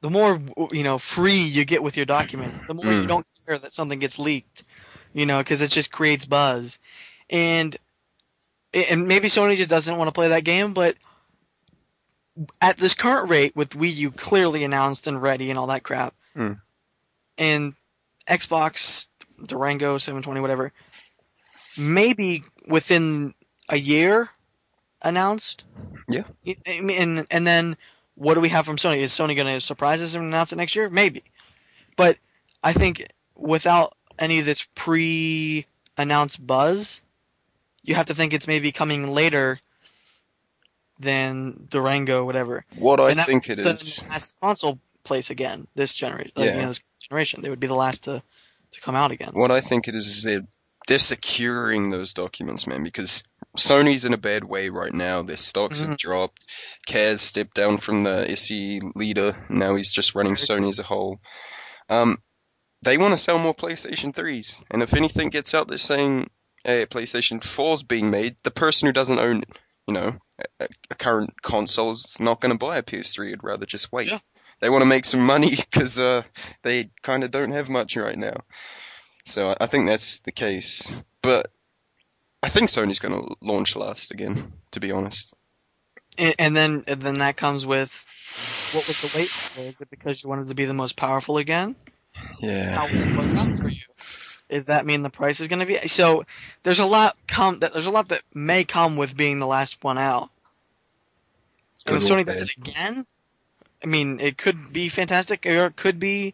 [0.01, 0.39] the more
[0.71, 2.63] you know free you get with your documents.
[2.63, 3.07] The more you Mm.
[3.07, 4.63] don't care that something gets leaked,
[5.13, 6.77] you know, because it just creates buzz.
[7.29, 7.75] And
[8.73, 10.95] and maybe Sony just doesn't want to play that game, but
[12.61, 16.13] at this current rate, with Wii U clearly announced and ready and all that crap,
[16.35, 16.59] Mm.
[17.37, 17.73] and
[18.29, 19.07] Xbox
[19.43, 20.71] Durango 720 whatever,
[21.77, 23.33] maybe within
[23.69, 24.29] a year
[25.01, 25.63] announced.
[26.09, 26.23] Yeah.
[26.45, 27.77] And and then
[28.17, 28.99] what do we have from Sony?
[28.99, 30.89] Is Sony going to surprise us and announce it next year?
[30.89, 31.23] Maybe.
[31.95, 32.17] But
[32.63, 37.03] I think without any of this pre-announced buzz,
[37.83, 39.59] you have to think it's maybe coming later
[40.99, 42.65] than Durango, whatever.
[42.75, 44.09] What I think it the is.
[44.09, 46.31] last console place again this generation.
[46.35, 46.55] Like, Yeah.
[46.55, 48.23] you know, this generation, they would be the last to
[48.71, 49.29] to come out again.
[49.33, 50.45] What I think it is is they're,
[50.87, 53.23] they're securing those documents, man, because
[53.57, 55.21] Sony's in a bad way right now.
[55.23, 55.97] Their stocks have Mhm.
[55.99, 56.45] dropped.
[56.87, 59.35] Kaz stepped down from the SE leader.
[59.49, 61.19] Now he's just running Sony as a whole.
[61.89, 62.21] Um,
[62.83, 64.61] they want to sell more PlayStation 3s.
[64.71, 66.29] And if anything gets out there saying,
[66.63, 69.43] hey, PlayStation 4's being made, the person who doesn't own,
[69.87, 70.13] you know,
[70.59, 73.31] a, a current console is not going to buy a PS3.
[73.33, 74.11] I'd rather just wait.
[74.11, 74.19] Yeah.
[74.59, 76.23] They want to make some money because uh,
[76.63, 78.37] they kind of don't have much right now.
[79.25, 80.93] So I- I think that's the case.
[81.23, 81.51] But
[82.43, 85.33] I think Sony's going to launch last again, to be honest.
[86.17, 88.05] And, and then and then that comes with
[88.73, 89.61] what was the wait for?
[89.61, 91.75] Is it because you wanted to be the most powerful again?
[92.39, 92.71] Yeah.
[92.71, 93.81] How will it work out for you?
[94.49, 96.25] Does that mean the price is going to be so?
[96.63, 99.83] There's a lot come that there's a lot that may come with being the last
[99.83, 100.29] one out.
[101.85, 103.05] And if Sony does it again,
[103.83, 106.33] I mean, it could be fantastic or it could be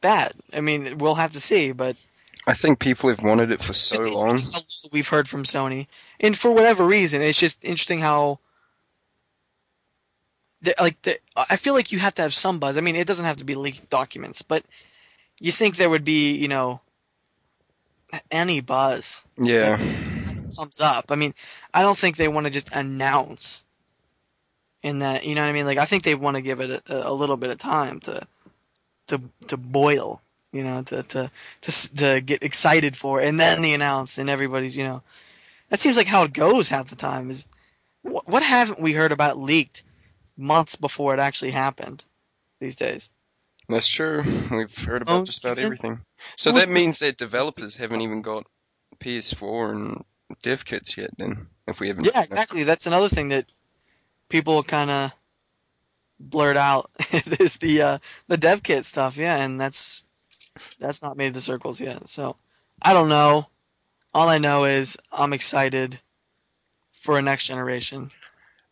[0.00, 0.32] bad.
[0.52, 1.72] I mean, we'll have to see.
[1.72, 1.96] But
[2.46, 4.30] I think people have wanted it for so long.
[4.30, 5.88] interesting how little we've heard from Sony,
[6.20, 8.38] and for whatever reason, it's just interesting how.
[10.62, 12.76] the- Like the, I feel like you have to have some buzz.
[12.76, 14.64] I mean, it doesn't have to be leaked documents, but
[15.40, 16.80] you think there would be, you know,
[18.30, 19.76] any buzz Yeah.
[20.56, 21.10] comes up.
[21.10, 21.34] I mean,
[21.74, 23.64] I don't think they want to just announce
[24.82, 25.66] in that, you know what I mean?
[25.66, 28.26] Like, I think they want to give it a, a little bit of time to,
[29.08, 30.22] to, to boil,
[30.56, 31.30] you know, to, to,
[31.62, 35.02] to, to get excited for, and then the announce, and everybody's, you know,
[35.68, 37.30] that seems like how it goes half the time.
[37.30, 37.46] Is
[38.02, 39.82] what, what haven't we heard about leaked
[40.36, 42.04] months before it actually happened
[42.60, 43.10] these days?
[43.68, 44.22] That's true.
[44.50, 46.00] We've heard Oh, about just about everything.
[46.36, 48.46] So that means that developers haven't even got
[49.00, 50.04] PS4 and
[50.42, 51.10] dev kits yet.
[51.18, 52.06] Then, if we haven't.
[52.06, 52.64] Yeah, exactly.
[52.64, 53.46] That's another thing that
[54.28, 55.12] people kind of
[56.18, 56.90] blurt out
[57.40, 59.16] is the uh, the dev kit stuff.
[59.16, 60.04] Yeah, and that's
[60.78, 62.08] that's not made the circles yet.
[62.08, 62.36] So
[62.80, 63.46] I don't know.
[64.14, 66.00] All I know is I'm excited
[66.92, 68.10] for a next generation.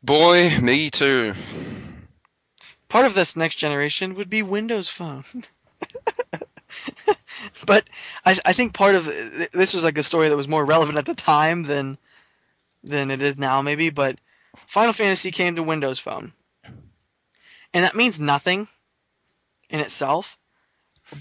[0.02, 1.34] Boy, me too.
[2.88, 5.24] Part of this next generation would be Windows Phone.
[7.66, 7.88] but
[8.24, 11.06] I, I think part of this was like a story that was more relevant at
[11.06, 11.98] the time than
[12.82, 13.90] than it is now, maybe.
[13.90, 14.18] But
[14.66, 16.32] Final Fantasy came to Windows Phone,
[17.72, 18.68] and that means nothing
[19.70, 20.38] in itself.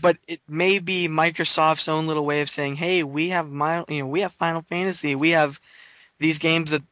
[0.02, 4.00] But it may be Microsoft's own little way of saying, "Hey, we have my, you
[4.00, 5.60] know, we have Final Fantasy, we have
[6.20, 6.84] these games that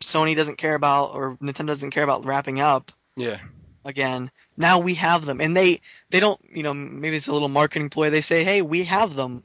[0.00, 3.38] Sony doesn't care about or Nintendo doesn't care about wrapping up." Yeah.
[3.84, 4.30] again.
[4.56, 5.80] Now we have them, and they
[6.10, 8.10] they don't you know maybe it's a little marketing ploy.
[8.10, 9.44] They say, hey, we have them,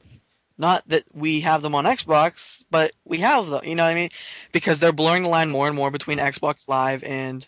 [0.58, 3.62] not that we have them on Xbox, but we have them.
[3.66, 4.10] You know what I mean?
[4.52, 7.46] Because they're blurring the line more and more between Xbox Live and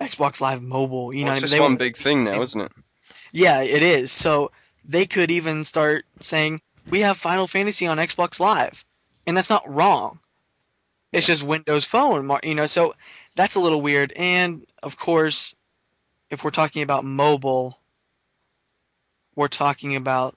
[0.00, 1.12] Xbox Live Mobile.
[1.12, 1.50] You know Well, what I it's mean?
[1.50, 2.72] They one big thing now, isn't it?
[3.32, 4.12] Yeah, it is.
[4.12, 4.50] So
[4.88, 8.84] they could even start saying we have Final Fantasy on Xbox Live,
[9.26, 10.18] and that's not wrong.
[11.12, 12.66] It's just Windows Phone, you know.
[12.66, 12.94] So
[13.34, 14.12] that's a little weird.
[14.12, 15.54] And of course,
[16.30, 17.78] if we're talking about mobile,
[19.34, 20.34] we're talking about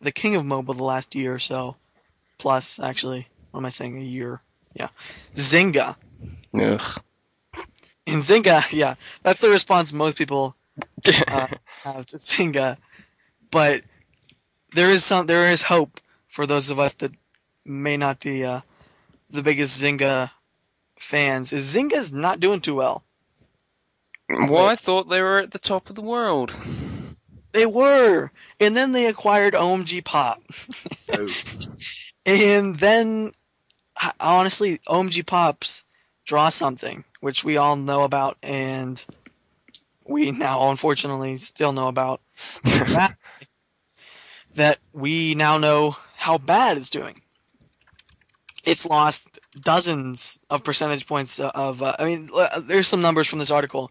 [0.00, 1.76] the king of mobile the last year or so,
[2.38, 3.96] plus actually, what am I saying?
[3.96, 4.40] A year?
[4.74, 4.88] Yeah,
[5.34, 5.96] Zynga.
[6.54, 7.02] Ugh.
[8.06, 10.54] And Zynga, yeah, that's the response most people
[11.28, 11.46] uh,
[11.82, 12.76] have to Zynga,
[13.54, 13.84] but
[14.74, 17.12] there is some there is hope for those of us that
[17.64, 18.60] may not be uh,
[19.30, 20.28] the biggest Zynga
[20.98, 21.52] fans.
[21.52, 23.04] Is Zynga's not doing too well?
[24.28, 26.52] well, I thought they were at the top of the world.
[27.52, 30.42] They were, and then they acquired OMG Pop,
[31.12, 31.28] Oh.
[32.26, 33.30] and then
[34.18, 35.84] honestly, OMG Pops
[36.24, 39.02] draw something which we all know about, and
[40.04, 42.20] we now unfortunately still know about.
[42.64, 43.16] that,
[44.54, 47.20] that we now know how bad it's doing.
[48.64, 51.82] It's lost dozens of percentage points of.
[51.82, 52.30] Uh, I mean,
[52.62, 53.90] there's some numbers from this article,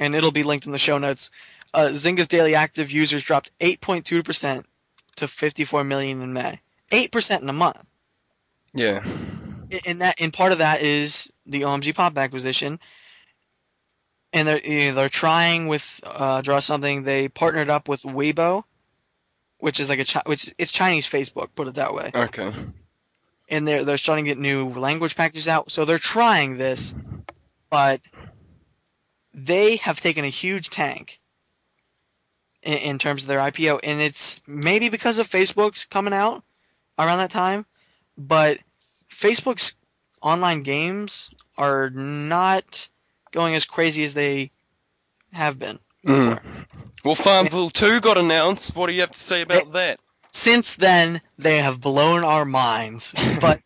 [0.00, 1.30] and it'll be linked in the show notes.
[1.74, 4.66] Uh, Zynga's daily active users dropped 8.2 percent
[5.16, 6.60] to 54 million in May.
[6.90, 7.78] Eight percent in a month,
[8.76, 9.02] yeah.
[9.86, 12.78] And that and part of that is the OMG Pop acquisition.
[14.32, 17.02] And they're you know, they're trying with uh, draw something.
[17.02, 18.64] They partnered up with Weibo,
[19.58, 22.10] which is like a Chi- which it's Chinese Facebook, put it that way.
[22.14, 22.52] Okay.
[23.48, 25.70] and they're they're starting to get new language packages out.
[25.70, 26.94] So they're trying this,
[27.70, 28.00] but
[29.34, 31.20] they have taken a huge tank
[32.62, 36.42] in, in terms of their IPO, and it's maybe because of Facebook's coming out
[36.98, 37.66] around that time,
[38.16, 38.58] but
[39.10, 39.74] Facebook's
[40.22, 42.88] online games are not
[43.32, 44.50] going as crazy as they
[45.32, 45.78] have been.
[46.06, 46.40] Mm.
[47.06, 48.74] Well, Farmville 2 got announced.
[48.74, 50.00] What do you have to say about that?
[50.32, 53.14] Since then, they have blown our minds.
[53.40, 53.60] But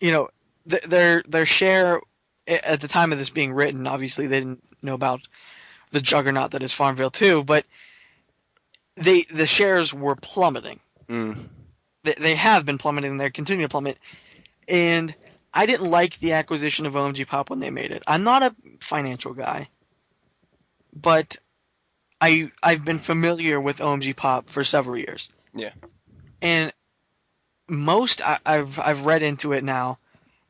[0.00, 0.28] you know,
[0.68, 2.00] th- their their share
[2.46, 5.22] at the time of this being written, obviously they didn't know about
[5.92, 7.64] the juggernaut that is Farmville 2, but
[8.96, 10.80] they the shares were plummeting.
[11.08, 11.48] Mm.
[12.04, 13.16] They, they have been plummeting.
[13.16, 13.96] They're continuing to plummet,
[14.68, 15.14] and
[15.54, 18.02] I didn't like the acquisition of OMG Pop when they made it.
[18.06, 19.68] I'm not a financial guy,
[20.94, 21.38] but
[22.20, 25.28] I I've been familiar with OMG Pop for several years.
[25.54, 25.72] Yeah.
[26.42, 26.72] And
[27.68, 29.98] most I, I've I've read into it now,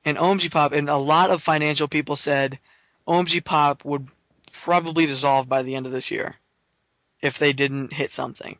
[0.04, 2.58] and OMG Pop and a lot of financial people said
[3.06, 4.08] OMG Pop would
[4.52, 6.36] probably dissolve by the end of this year
[7.22, 8.58] if they didn't hit something.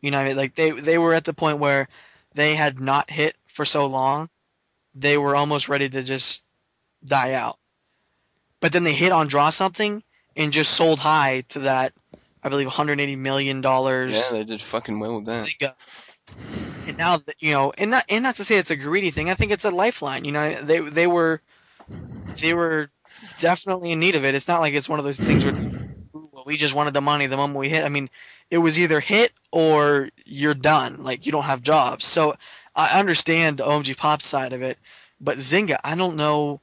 [0.00, 1.88] You know, what I mean, like they they were at the point where
[2.34, 4.28] they had not hit for so long,
[4.94, 6.44] they were almost ready to just
[7.04, 7.58] die out.
[8.60, 10.02] But then they hit on draw something
[10.36, 11.92] and just sold high to that,
[12.42, 14.16] I believe, 180 million dollars.
[14.16, 15.46] Yeah, they did fucking well with that.
[15.46, 15.74] Zynga.
[16.86, 19.28] And now that you know, and not and not to say it's a greedy thing.
[19.28, 20.24] I think it's a lifeline.
[20.24, 21.42] You know, they they were
[22.40, 22.90] they were
[23.38, 24.34] definitely in need of it.
[24.34, 25.54] It's not like it's one of those things where
[26.16, 27.84] "Ooh, we just wanted the money the moment we hit.
[27.84, 28.08] I mean,
[28.50, 31.04] it was either hit or you're done.
[31.04, 32.06] Like you don't have jobs.
[32.06, 32.36] So
[32.74, 34.78] I understand the OMG Pop side of it,
[35.20, 36.60] but Zynga, I don't know.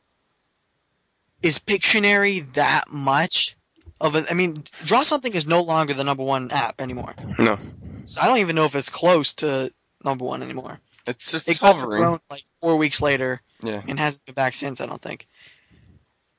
[1.42, 3.56] Is Pictionary that much
[4.02, 4.26] of a?
[4.30, 7.14] I mean, Draw Something is no longer the number one app anymore.
[7.40, 7.58] No.
[8.06, 9.72] So I don't even know if it's close to
[10.04, 10.80] number one anymore.
[11.08, 12.02] It's just It got hovering.
[12.04, 13.82] thrown like four weeks later Yeah.
[13.88, 14.82] and hasn't been back since.
[14.82, 15.28] I don't think.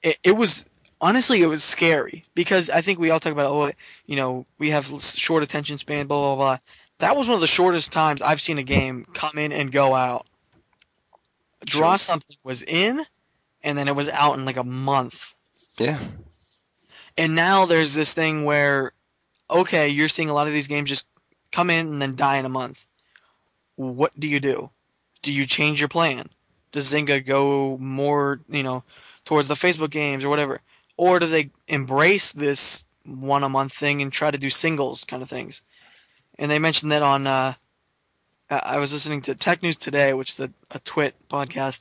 [0.02, 0.64] It, it was
[1.00, 3.70] honestly it was scary because I think we all talk about oh
[4.06, 6.58] you know we have short attention span blah blah blah.
[6.98, 9.94] That was one of the shortest times I've seen a game come in and go
[9.94, 10.26] out.
[11.64, 13.04] Draw something was in,
[13.62, 15.34] and then it was out in like a month.
[15.78, 15.98] Yeah.
[17.16, 18.92] And now there's this thing where,
[19.50, 21.06] okay, you're seeing a lot of these games just
[21.50, 22.84] come in and then die in a month.
[23.76, 24.70] What do you do?
[25.22, 26.28] Do you change your plan?
[26.72, 28.84] Does Zynga go more, you know,
[29.24, 30.60] towards the Facebook games or whatever?
[30.96, 35.22] Or do they embrace this one a month thing and try to do singles kind
[35.22, 35.62] of things?
[36.38, 37.54] And they mentioned that on, uh,
[38.50, 41.80] I was listening to Tech News Today, which is a, a Twit podcast.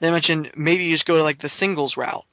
[0.00, 2.24] They mentioned maybe you just go to like the singles route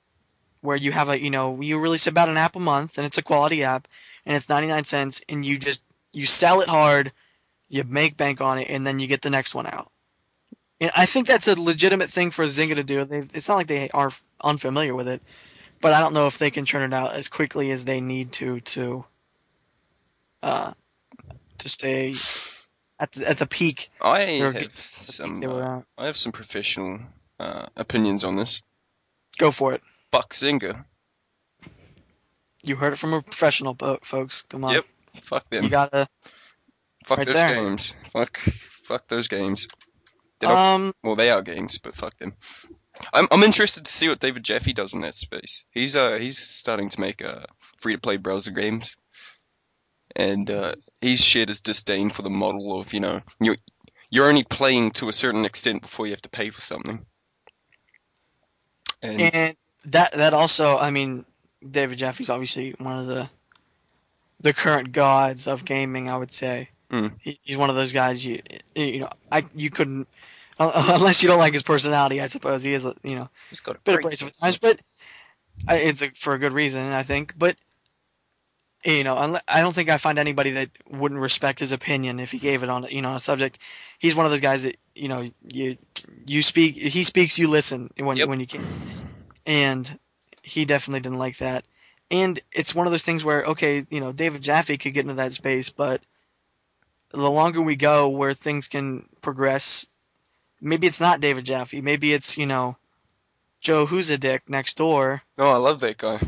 [0.65, 3.17] where you have a you know you release about an app a month and it's
[3.17, 3.87] a quality app
[4.25, 7.11] and it's 99 cents and you just you sell it hard
[7.69, 9.91] you make bank on it and then you get the next one out
[10.81, 13.67] and i think that's a legitimate thing for zynga to do they, it's not like
[13.67, 15.21] they are unfamiliar with it
[15.81, 18.31] but i don't know if they can churn it out as quickly as they need
[18.31, 19.05] to to
[20.43, 20.73] uh
[21.57, 22.15] to stay
[22.99, 24.21] at the, at the peak I
[24.53, 25.43] have some.
[25.97, 26.99] I have some professional
[27.39, 28.61] uh, opinions on this.
[29.37, 29.81] go for it
[30.15, 30.85] Fuck Zynga.
[32.63, 34.85] you heard it from a professional folks come on Yep.
[35.23, 35.63] Fuck them.
[35.65, 36.07] you gotta
[37.05, 37.55] fuck right those there.
[37.55, 37.93] games.
[38.13, 38.39] Fuck.
[38.85, 39.67] Fuck those games.
[40.41, 42.33] Um well, they are games, but fuck them.
[43.13, 45.65] I'm I'm interested to see what David Jaffe does in that space.
[45.71, 47.45] He's uh he's starting to make uh
[47.77, 48.95] free to play browser games,
[50.15, 53.57] and uh, he's shared his disdain for the model of you know you
[54.09, 57.05] you're only playing to a certain extent before you have to pay for something.
[59.01, 59.55] And and
[59.87, 61.25] that that also i mean
[61.69, 63.29] david jaffe's obviously one of the
[64.41, 67.13] the current gods of gaming i would say Mm.
[67.19, 68.41] he, he's one of those guys you
[68.75, 70.07] you know i you couldn't
[70.59, 73.27] unless you don't like his personality i suppose he is a you know
[73.67, 74.79] a bit abrasive at times but
[75.67, 77.55] I- it's a, for a good reason i think but
[78.85, 82.37] you know i don't think i find anybody that wouldn't respect his opinion if he
[82.37, 83.57] gave it on you know on a subject
[83.97, 85.77] he's one of those guys that you know you
[86.27, 88.29] you speak he speaks you listen when Yep.
[88.29, 88.61] when you can
[89.45, 89.99] and
[90.43, 91.65] he definitely didn't like that
[92.11, 95.15] and it's one of those things where okay you know david jaffe could get into
[95.15, 96.01] that space but
[97.11, 99.87] the longer we go where things can progress
[100.61, 102.75] maybe it's not david jaffe maybe it's you know
[103.61, 106.19] joe who's a dick next door Oh, I love that guy.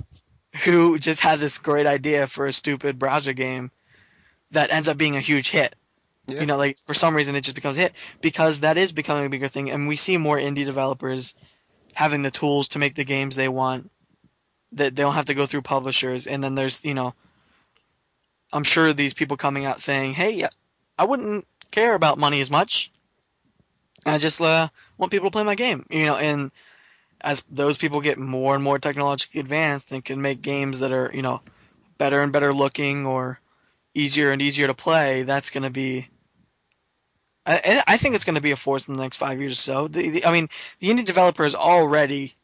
[0.63, 3.69] who just had this great idea for a stupid browser game
[4.51, 5.75] that ends up being a huge hit.
[6.27, 6.39] Yeah.
[6.41, 9.25] You know, like for some reason it just becomes a hit because that is becoming
[9.25, 11.33] a bigger thing, and we see more indie developers
[11.97, 13.89] having the tools to make the games they want.
[14.73, 17.15] That they don't have to go through publishers, and then there's you know,
[18.53, 20.47] I'm sure these people coming out saying, "Hey,
[20.99, 22.91] I wouldn't care about money as much.
[24.05, 24.67] I just uh,
[24.99, 26.51] want people to play my game." You know, and
[27.19, 31.09] as those people get more and more technologically advanced and can make games that are,
[31.11, 31.41] you know,
[31.97, 33.39] better and better looking or
[33.95, 36.07] easier and easier to play, that's going to be.
[37.47, 39.55] I, I think it's going to be a force in the next five years or
[39.55, 39.87] so.
[39.87, 42.35] The, the, I mean, the indie developer has already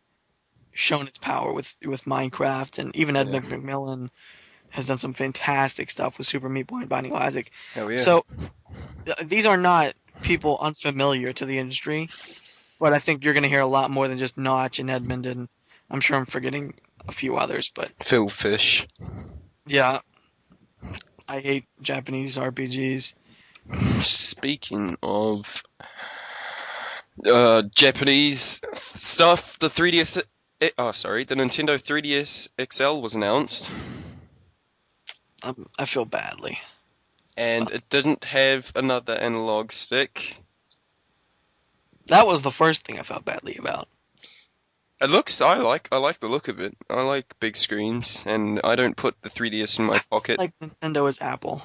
[0.71, 3.41] shown its power with with Minecraft, and even Ed Yeah.
[3.41, 4.09] McMillen
[4.69, 7.51] has done some fantastic stuff with Super Meat Boy and Binding of Isaac.
[7.73, 7.97] Hell yeah.
[7.97, 8.25] So
[9.05, 12.09] th- these are not people unfamiliar to the industry,
[12.79, 15.25] but I think you're going to hear a lot more than just Notch and Edmund,
[15.25, 15.49] and
[15.91, 16.73] I'm sure I'm forgetting
[17.07, 18.87] a few others, but Phil Fish.
[19.67, 19.99] yeah,
[21.27, 23.13] I hate Japanese RPGs.
[24.03, 25.63] Speaking of
[27.25, 28.61] uh, Japanese
[28.95, 30.21] stuff, the 3DS.
[30.61, 33.69] eh, Oh, sorry, the Nintendo 3DS XL was announced,
[35.43, 36.59] Um, I feel badly.
[37.37, 40.37] and it didn't have another analog stick.
[42.07, 43.87] That was the first thing I felt badly about.
[45.01, 45.41] It looks.
[45.41, 45.87] I like.
[45.91, 46.77] I like the look of it.
[46.89, 50.37] I like big screens, and I don't put the 3DS in my pocket.
[50.37, 51.61] Like Nintendo is Apple.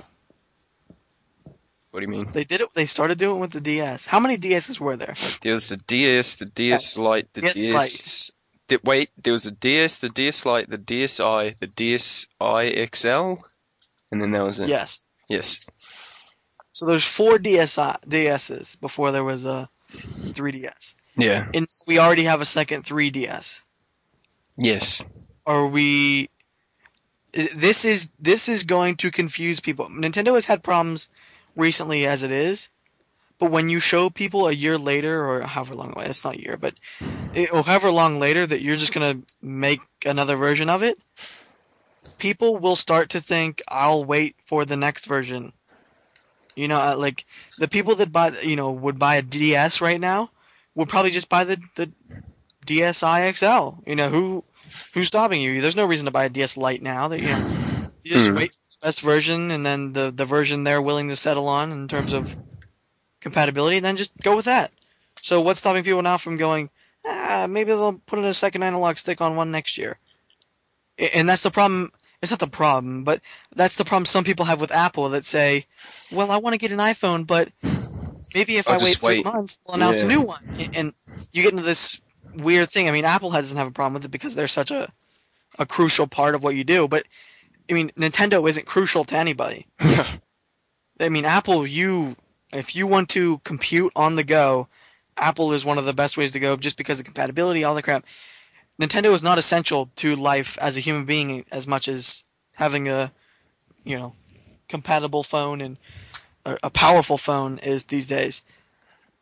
[1.99, 2.31] What do you mean?
[2.31, 2.69] They did it.
[2.77, 4.07] They started doing it with the DS.
[4.07, 5.17] How many DSs were there?
[5.43, 6.97] There was the DS, the DS Yes.
[6.99, 7.75] Lite, the DS DS.
[7.75, 8.31] Lite.
[8.69, 13.43] Di- wait, there was the DS, the DS Lite, the DSi, the DSi XL,
[14.13, 15.07] and then there was a Yes.
[15.29, 15.59] yes.
[16.73, 21.51] So there's four DSi DSs before there was a 3DS, Yeah.
[21.53, 23.61] and we already have a second 3DS.
[24.57, 25.03] Yes.
[25.45, 26.31] Are we?
[27.33, 29.89] This is this is going to confuse people.
[29.89, 31.09] Nintendo has had problems
[31.59, 32.69] recently as it is,
[33.39, 36.57] but when you show people a year later or however long it's not a year,
[36.57, 36.75] but
[37.35, 40.99] it, or however long later that you're just gonna make another version of it,
[42.19, 45.53] people will start to think I'll wait for the next version.
[46.57, 47.25] You know, uh, like
[47.59, 50.31] the people that buy, you know, would buy a DS right now
[50.75, 51.91] would probably just buy the the
[52.67, 53.83] DSi XL.
[53.89, 54.45] You know, who
[54.95, 55.61] who's stopping you?
[55.61, 57.09] There's no reason to buy a DS Lite now.
[57.09, 57.68] That you know,
[58.09, 58.37] you just Hmm.
[58.37, 61.73] wait for the best version, and then the the version they're willing to settle on
[61.73, 62.35] in terms of
[63.21, 64.73] compatibility, then just go with that.
[65.23, 66.71] So what's stopping people now from going?
[67.05, 69.99] Ah, maybe they'll put in a second analog stick on one next year.
[71.15, 71.93] And that's the problem.
[72.23, 73.21] It's not the problem, but
[73.55, 75.67] that's the problem some people have with Apple that say,
[76.11, 77.51] "Well, I want to get an iPhone, but
[78.35, 80.07] maybe if I'll I wait just three wait." months, they'll announce Yeah.
[80.07, 80.41] a new one."
[80.75, 80.95] And
[81.33, 82.01] you get into this
[82.35, 82.89] weird thing.
[82.89, 84.93] I mean, Apple doesn't have a problem with it because they're such a
[85.59, 86.89] a crucial part of what you do.
[86.89, 87.07] But
[87.71, 89.67] I mean, Nintendo isn't crucial to anybody.
[89.81, 92.17] I mean, Apple, you
[92.53, 94.69] if you want to compute on the go,
[95.17, 97.83] Apple is one of the best ways to go just because of compatibility, all the
[97.83, 98.05] crap.
[98.81, 103.13] Nintendo is not essential to life as a human being as much as having a,
[103.85, 104.15] you know,
[104.69, 105.77] compatible phone and
[106.45, 108.43] a, a powerful phone is these days.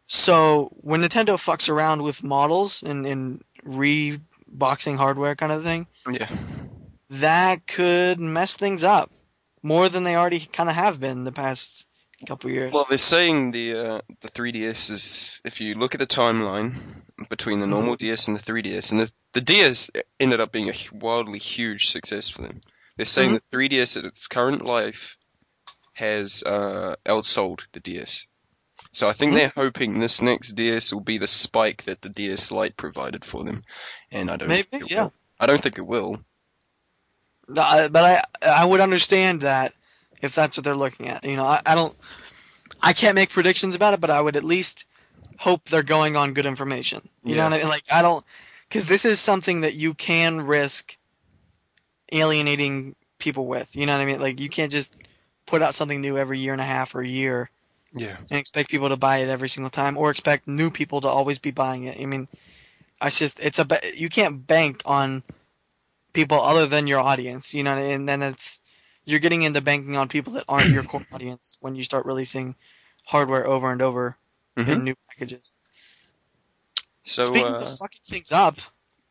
[0.06, 6.28] So when Nintendo fucks around with models and, and reboxing hardware kind of thing, yeah.
[7.10, 9.10] That could mess things up
[9.62, 11.86] more than they already kind of have been the past
[12.26, 12.72] couple years.
[12.72, 17.60] Well, they're saying the uh, the 3DS is if you look at the timeline between
[17.60, 21.38] the normal DS and the 3DS, and the the DS ended up being a wildly
[21.38, 22.60] huge success for them.
[22.96, 23.40] They're saying Mhm.
[23.50, 25.18] the 3DS at its current life
[25.92, 28.26] has uh, outsold the DS.
[28.92, 29.36] So I think Mhm.
[29.36, 33.44] they're hoping this next DS will be the spike that the DS Lite provided for
[33.44, 33.62] them,
[34.10, 35.02] and I don't Maybe, yeah.
[35.04, 35.12] will.
[35.38, 36.24] I don't think it will.
[37.48, 39.72] Uh, but I I would understand that
[40.20, 41.24] if that's what they're looking at.
[41.24, 41.96] You know, I, I don't,
[42.82, 44.86] I can't make predictions about it, but I would at least
[45.38, 47.06] hope they're going on good information.
[47.22, 47.68] You know what I mean?
[47.68, 48.24] Like I don't,
[48.68, 50.96] because this is something that you can risk
[52.12, 53.74] alienating people with.
[53.76, 54.20] You know what I mean?
[54.20, 54.96] Like you can't just
[55.46, 57.50] put out something new every year and a half or a year
[57.94, 58.16] Yeah.
[58.30, 61.38] and expect people to buy it every single time, or expect new people to always
[61.38, 62.00] be buying it.
[62.00, 62.28] I mean,
[63.02, 65.22] it's just it's a you can't bank on
[66.16, 68.60] people other than your audience, you know, and then it's
[69.06, 72.56] you're getting into banking on people that aren't your core audience when you start releasing
[73.06, 74.18] hardware over and over
[74.56, 75.54] hmm in new packages.
[77.04, 78.58] So Speaking uh, of fucking things up,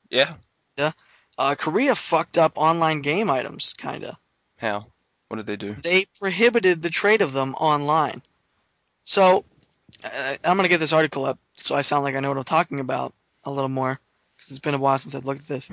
[0.09, 0.37] yeah,
[0.77, 0.93] yeah,
[1.37, 4.19] uh, Korea fucked up online game items, kinda.
[4.57, 4.91] how?
[5.29, 5.77] What did they do?
[5.83, 8.23] They prohibited the trade of them online.
[9.05, 9.45] So,
[10.03, 12.45] uh, I'm gonna get this article up so I sound like I know what I'm
[12.45, 13.99] talking about a little more,
[14.37, 15.71] because it's been a while since I've looked at this.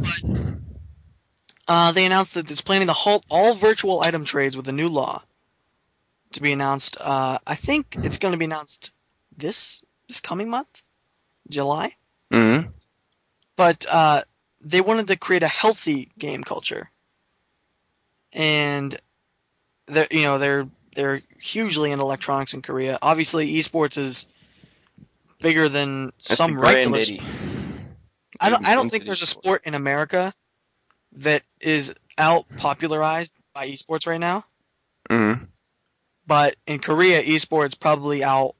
[0.00, 0.18] But,
[1.68, 4.88] uh, they announced that it's planning to halt all virtual item trades with a new
[4.88, 5.22] law
[6.32, 6.96] to be announced.
[7.00, 8.92] Uh, I think it's going to be announced
[9.36, 10.82] this this coming month,
[11.48, 11.94] July.
[12.32, 12.60] hmm
[13.56, 14.22] But uh,
[14.62, 16.90] they wanted to create a healthy game culture,
[18.32, 18.96] and
[19.86, 22.98] they're you know they're they're hugely in electronics in Korea.
[23.02, 24.26] Obviously, esports is
[25.40, 27.02] bigger than some regular.
[28.40, 30.32] I don't I don't think there's a sport in America
[31.12, 34.44] that is out popularized by esports right now.
[35.10, 35.34] hmm
[36.26, 38.54] But in Korea, esports probably out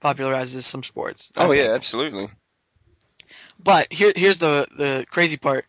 [0.00, 1.30] popularizes some sports.
[1.36, 2.28] Oh yeah, absolutely.
[3.58, 5.66] But here, here's the the crazy part.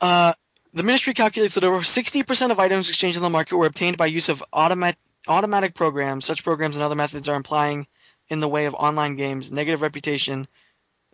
[0.00, 0.32] Uh,
[0.74, 4.06] the ministry calculates that over 60% of items exchanged in the market were obtained by
[4.06, 6.24] use of automat- automatic programs.
[6.24, 7.86] Such programs and other methods are implying
[8.28, 10.46] in the way of online games negative reputation.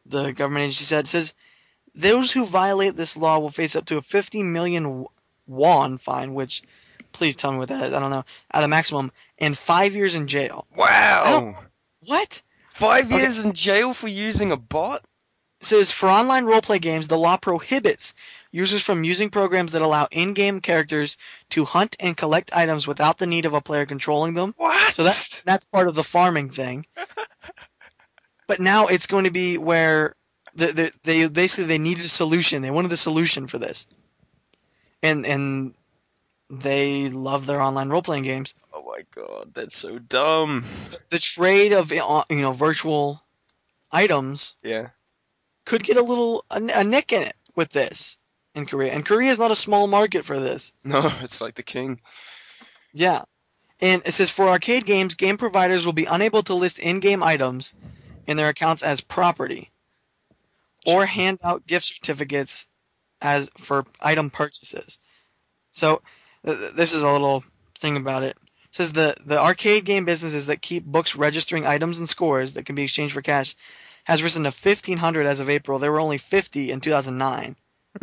[0.06, 1.34] The government agency said it says
[1.95, 5.07] those who violate this law will face up to a 50 million
[5.47, 6.62] won fine, which
[7.12, 7.92] please tell me what that is.
[7.92, 8.24] I don't know.
[8.51, 10.66] At a maximum, and five years in jail.
[10.76, 11.57] Wow.
[12.07, 12.42] What?
[12.78, 13.22] Five Okay.
[13.22, 15.05] years in jail for using a bot?
[15.61, 18.14] It says for online roleplay games, the law prohibits
[18.51, 21.16] users from using programs that allow in-game characters
[21.51, 24.55] to hunt and collect items without the need of a player controlling them.
[24.59, 24.95] What?
[24.95, 26.86] So that that's part of the farming thing.
[28.47, 30.16] But now it's going to be where
[30.57, 32.62] the, the, they basically they needed a solution.
[32.62, 33.86] They wanted a solution for this,
[35.02, 35.74] and and
[36.50, 38.55] they love their online role playing games.
[38.72, 40.64] Oh my god, that's so dumb.
[41.11, 43.22] The trade of uh, you know virtual
[43.90, 44.88] items Yeah.
[45.64, 48.18] could get a little a, a nick in it with this
[48.55, 50.72] in Korea, and Korea is not a small market for this.
[50.84, 52.00] No, it's like the king.
[52.92, 53.22] Yeah.
[53.80, 57.74] And it says for arcade games, game providers will be unable to list in-game items
[58.26, 59.70] in their accounts as property
[60.85, 62.66] or hand out gift certificates
[63.20, 64.99] as for item purchases.
[65.70, 66.03] So
[66.45, 67.45] th- th- this is a little
[67.78, 68.37] thing about it.
[68.64, 72.66] It says the the arcade game businesses that keep books registering items and scores that
[72.66, 73.57] can be exchanged for cash
[74.05, 75.78] has risen to 1500 as of April.
[75.78, 77.57] There were only 50 in 2009.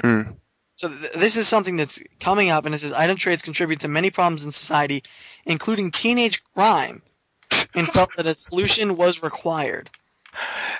[0.03, 0.35] Mm.
[0.75, 3.87] So th- this is something that's coming up, and it says item trades contribute to
[3.87, 5.03] many problems in society,
[5.45, 7.03] including teenage crime,
[7.75, 9.91] and felt that a solution was required.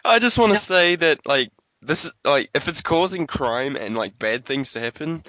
[0.04, 3.96] I just want to say that like this is like if it's causing crime and
[3.96, 5.24] like bad things to happen,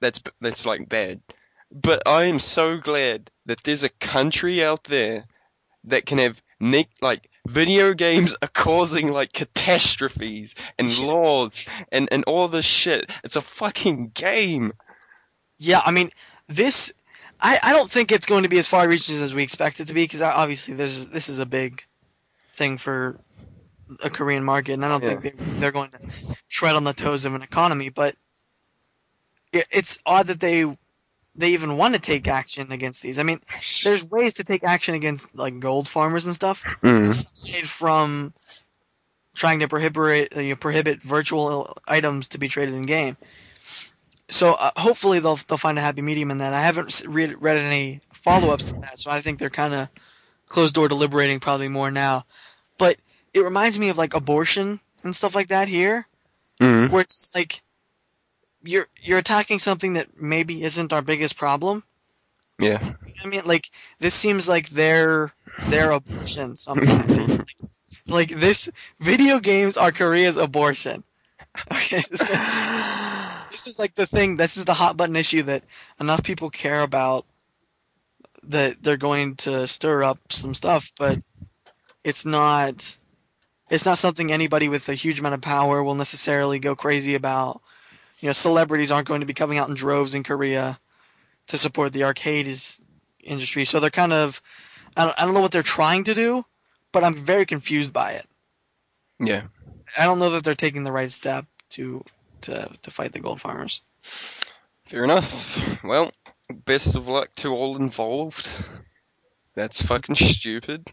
[0.00, 1.20] that's that's like bad.
[1.72, 5.24] But I am so glad that there's a country out there
[5.84, 6.40] that can have
[7.00, 13.10] like video games are causing like catastrophes and laws and and all this shit.
[13.24, 14.72] It's a fucking game.
[15.58, 16.10] Yeah, I mean
[16.48, 16.92] this.
[17.42, 19.86] I, I don't think it's going to be as far reaching as we expect it
[19.86, 21.82] to be because obviously there's this is a big
[22.50, 23.18] thing for
[24.04, 25.98] a Korean market, and I don't think they, they're going to
[26.48, 27.88] tread on the toes of an economy.
[27.88, 28.16] But
[29.52, 30.64] it, it's odd that they
[31.36, 33.18] they even want to take action against these.
[33.18, 33.40] I mean,
[33.84, 38.32] there's ways to take action against like gold farmers and stuff aside from
[39.34, 43.16] trying to prohibit uh, you know, prohibit virtual items to be traded in game.
[44.28, 46.52] So uh, hopefully they'll they'll find a happy medium in that.
[46.52, 49.88] I haven't read read any follow ups to that, so I think they're kind of
[50.46, 52.24] closed door deliberating probably more now.
[52.78, 52.96] But
[53.34, 56.06] it reminds me of like abortion and stuff like that here,
[56.60, 56.90] Mm.
[56.90, 57.62] where it's like
[58.62, 61.82] you're you're attacking something that maybe isn't our biggest problem.
[62.58, 62.92] Yeah.
[63.24, 65.32] I mean, like this seems like their
[65.68, 67.50] their abortion sometimes.
[68.06, 68.68] like this,
[69.00, 71.02] video games are Korea's abortion.
[71.72, 72.34] Okay, so
[73.50, 74.36] this is like the thing.
[74.36, 75.64] This is the hot button issue that
[75.98, 77.24] enough people care about
[78.44, 81.18] that they're going to stir up some stuff, but
[82.04, 82.98] it's not.
[83.70, 87.62] It's not something anybody with a huge amount of power will necessarily go crazy about.
[88.18, 90.78] You know, celebrities aren't going to be coming out in droves in Korea
[91.46, 92.80] to support the arcade is-
[93.22, 94.42] industry, so they're kind of.
[94.96, 96.44] I don't, I don't know what they're trying to do,
[96.90, 98.26] but I'm very confused by it.
[99.20, 99.42] Yeah.
[99.96, 102.04] I don't know that they're taking the right step to
[102.42, 103.82] to to fight the gold farmers.
[104.86, 105.82] Fair enough.
[105.84, 106.10] Well,
[106.50, 108.50] best of luck to all involved.
[109.54, 110.90] That's fucking stupid.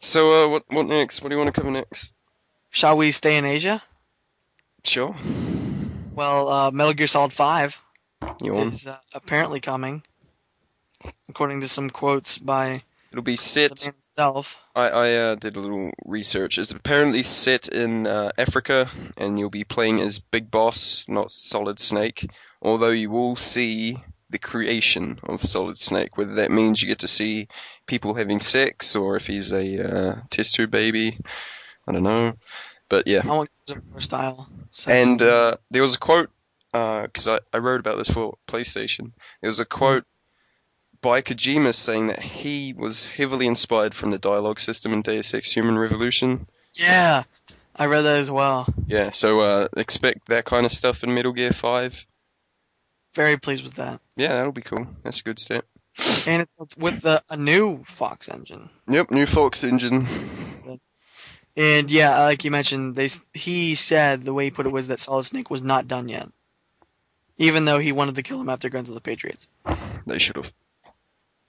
[0.00, 1.22] So, uh, what what next?
[1.22, 2.12] What do you want to cover next?
[2.70, 3.82] Shall we stay in Asia?
[4.84, 5.14] Sure.
[6.14, 7.78] Well, uh, Metal Gear Solid Five
[8.22, 8.68] on?
[8.68, 10.02] is uh, apparently coming,
[11.28, 12.82] according to some quotes by
[13.12, 13.80] It'll be set.
[13.80, 14.58] himself.
[14.74, 16.58] I I uh, did a little research.
[16.58, 21.78] It's apparently set in uh, Africa, and you'll be playing as Big Boss, not Solid
[21.78, 22.30] Snake.
[22.62, 26.16] Although you will see the creation of Solid Snake.
[26.16, 27.48] Whether that means you get to see
[27.86, 31.18] people having sex, or if he's a uh, test tube baby,
[31.86, 32.34] I don't know.
[32.88, 33.22] But yeah.
[33.24, 33.50] I want
[33.90, 34.48] more style.
[34.70, 35.06] sex.
[35.06, 36.30] And uh, there was a quote
[36.72, 39.12] because I, I wrote about this for PlayStation.
[39.40, 40.04] There was a quote
[41.00, 45.52] by Kojima saying that he was heavily inspired from the dialogue system in Deus Ex:
[45.52, 46.46] Human Revolution.
[46.74, 47.22] yeah,
[47.74, 48.66] I read that as well.
[48.86, 52.06] Yeah, so uh, expect that kind of stuff in Metal Gear Five.
[53.14, 54.00] Very pleased with that.
[54.16, 54.86] Yeah, that'll be cool.
[55.02, 55.64] That's a good step.
[56.26, 58.70] And it's with the, a new Fox engine.
[58.88, 60.06] Yep, new Fox engine.
[61.56, 65.00] And yeah, like you mentioned, they he said the way he put it was that
[65.00, 66.28] Solid Snake was not done yet,
[67.38, 69.48] even though he wanted to kill him after Guns of the Patriots.
[70.06, 70.46] They should have.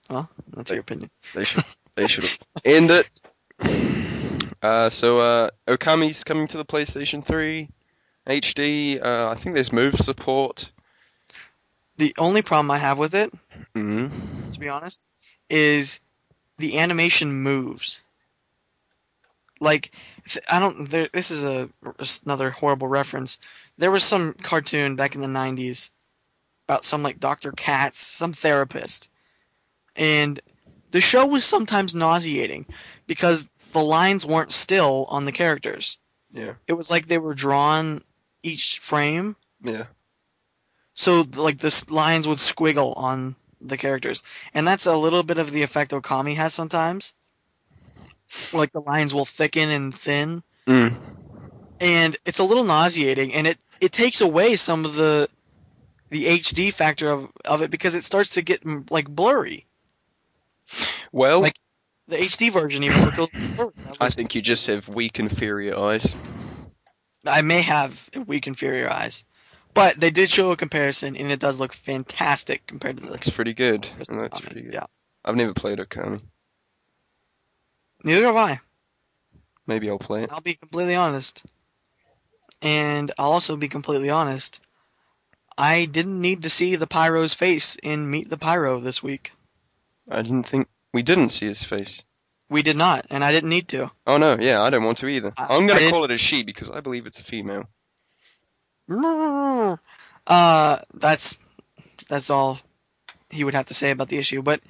[0.09, 1.09] Well, that's your opinion.
[1.33, 1.63] They should.
[1.93, 2.39] They should have.
[2.63, 3.07] End it.
[4.61, 7.67] Uh, so uh, Okami's coming to the PlayStation 3
[8.25, 9.03] HD.
[9.03, 10.71] Uh, I think there's move support.
[11.97, 13.31] The only problem I have with it,
[13.73, 14.07] hmm
[14.51, 15.07] to be honest,
[15.49, 15.99] is
[16.57, 18.01] the animation moves.
[19.59, 19.91] Like,
[20.27, 20.89] th- I don't.
[20.89, 21.69] There, this is a
[22.25, 23.37] another horrible reference.
[23.77, 25.91] There was some cartoon back in the '90s
[26.67, 27.51] about some like Dr.
[27.51, 29.09] Katz, some therapist,
[29.95, 30.39] and
[30.91, 32.65] the show was sometimes nauseating
[33.07, 35.97] because the lines weren't still on the characters.
[36.33, 36.53] Yeah.
[36.67, 38.01] It was like they were drawn
[38.43, 39.85] each frame, Yeah.
[40.93, 44.23] So like the lines would squiggle on the characters,
[44.53, 47.13] and that's a little bit of the effect Okami has sometimes.
[48.53, 50.95] Like the lines will thicken and thin, Mm.
[51.79, 55.29] and it's a little nauseating, and it it takes away some of the
[56.09, 58.61] the HD factor of of it because it starts to get
[58.91, 59.65] like blurry.
[61.11, 61.57] Well, Like-
[62.07, 63.71] The HD version even looked blurry.
[63.99, 66.13] I think you just have weak, inferior eyes.
[67.25, 69.23] I may have weak inferior eyes,
[69.73, 73.13] but they did show a comparison, and it does look fantastic compared to the.
[73.25, 73.87] It's pretty good.
[74.09, 74.45] And that's Okami.
[74.45, 74.73] pretty good.
[74.73, 74.85] Yeah,
[75.23, 76.21] I've never played Okami.
[78.03, 78.59] neither have I.
[79.67, 80.31] Maybe I'll play it.
[80.31, 81.45] I'll be completely honest.
[82.61, 84.59] And I'll also be completely honest.
[85.57, 89.31] I didn't need to see the Pyro's face in Meet the Pyro this week.
[90.09, 92.01] I didn't think we didn't see his face.
[92.49, 93.91] We did not, and I didn't need to.
[94.05, 95.31] Oh no, yeah, I don't want to either.
[95.37, 97.69] I- I'm gonna call it a she because I believe it's a female.
[100.27, 101.37] Uh, that's
[102.07, 102.59] that's all
[103.29, 104.41] he would have to say about the issue.
[104.41, 104.61] But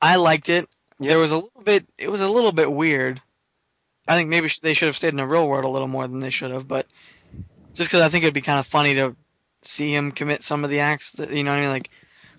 [0.00, 0.68] I liked it.
[1.00, 1.86] There was a little bit.
[1.98, 3.20] It was a little bit weird.
[4.06, 6.20] I think maybe they should have stayed in the real world a little more than
[6.20, 6.68] they should have.
[6.68, 6.86] But
[7.72, 9.16] just because I think it'd be kind of funny to
[9.62, 11.52] see him commit some of the acts that you know.
[11.52, 11.90] I mean, like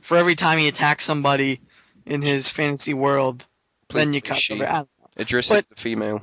[0.01, 1.59] for every time he attacks somebody
[2.05, 3.45] in his fantasy world,
[3.91, 4.53] then you cut she.
[4.53, 4.67] over.
[4.67, 4.85] I-
[5.17, 6.21] Address But- it to female.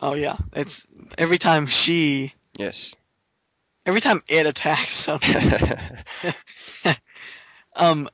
[0.00, 0.86] Oh yeah, it's
[1.18, 2.94] every time she, Yes.
[3.86, 5.50] every time it attacks somebody.
[7.76, 8.08] Um,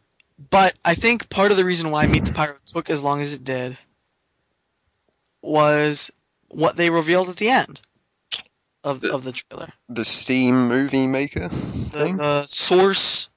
[0.50, 3.34] but I think part of the reason why Meet the Pyro took as long as
[3.34, 3.76] it did
[5.42, 6.10] was
[6.48, 7.80] what they revealed at the end
[8.84, 9.70] of The- of the trailer.
[9.90, 13.28] the Steam movie maker The, the source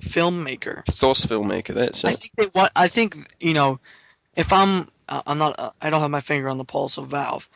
[0.00, 0.82] filmmaker.
[0.94, 1.74] Source filmmaker.
[1.74, 2.08] That's it.
[2.10, 2.72] I think they want.
[2.76, 3.80] I think you know,
[4.36, 5.58] if I'm, uh, I'm not.
[5.58, 7.48] Uh, I don't have my finger on the pulse of Valve,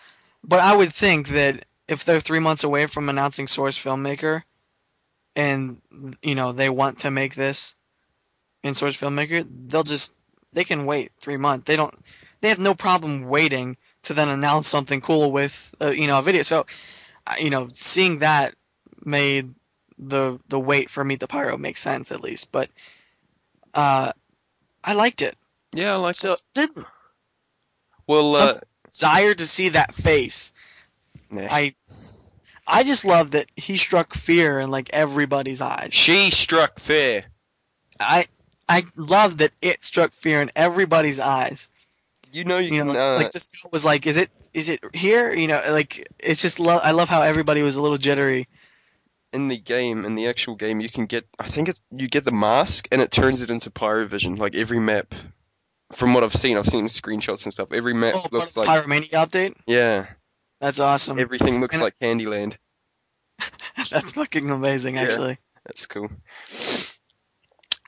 [0.42, 4.43] but I would think that if they're three months away from announcing source filmmaker,
[5.34, 5.80] and
[6.22, 7.74] you know they want to make this
[8.62, 10.12] in source filmmaker, they'll just
[10.53, 11.66] they can wait three months.
[11.66, 11.95] They don't.
[12.41, 16.22] They have no problem waiting to then announce something cool with uh, you know a
[16.22, 16.43] video.
[16.43, 16.66] So,
[17.39, 18.55] you know, seeing that
[19.05, 19.55] made
[19.99, 22.51] the the wait for Meet the Pyro make sense at least.
[22.53, 22.70] But
[23.74, 24.12] uh,
[24.82, 25.37] I liked it.
[25.72, 26.41] Yeah, I like So it.
[26.55, 26.87] didn't
[28.07, 28.55] Well, uh,
[28.91, 30.53] desire to see that face.
[31.37, 31.49] Nah.
[31.55, 31.74] I
[32.66, 35.95] I just love that he struck fear in like everybody's eyes.
[35.95, 37.24] she struck fear.
[38.01, 38.26] I
[38.68, 41.68] I love that it struck fear in everybody's eyes.
[42.32, 42.95] You know you, You know, can.
[42.95, 46.43] like, uh, like this was like, "Is it is it here?" You know, like it's
[46.43, 46.80] just love.
[46.82, 48.49] I love how everybody was a little jittery.
[49.32, 51.26] in the game, in the actual game, you can get.
[51.39, 54.37] I think it's you get the mask and it turns it into Pyrovision.
[54.39, 55.14] Like every map,
[55.93, 57.72] from what I've seen, I've seen screenshots and stuff.
[57.72, 59.55] Every map Oh, part looks of the like Pyromania update.
[59.66, 60.07] yeah,
[60.61, 61.18] That's awesome.
[61.18, 62.57] everything looks And- like Candyland.
[63.90, 65.02] That's fucking amazing, Yeah.
[65.02, 65.38] actually.
[65.66, 66.09] That's cool.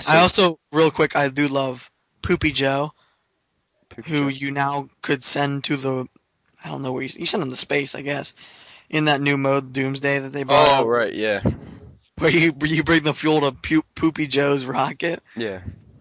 [0.09, 1.91] I also, real quick, I do love
[2.23, 2.93] Poopy Joe.
[3.89, 4.29] Poop who Joe.
[4.29, 6.07] you now could send to the
[6.63, 8.35] I don't know where you, you send him to space, I guess,
[8.91, 11.41] in that new mode Doomsday that they brought Oh out, right, yeah,
[12.19, 15.23] where you you bring the fuel to Poopy Joe's rocket.
[15.37, 15.61] yeah.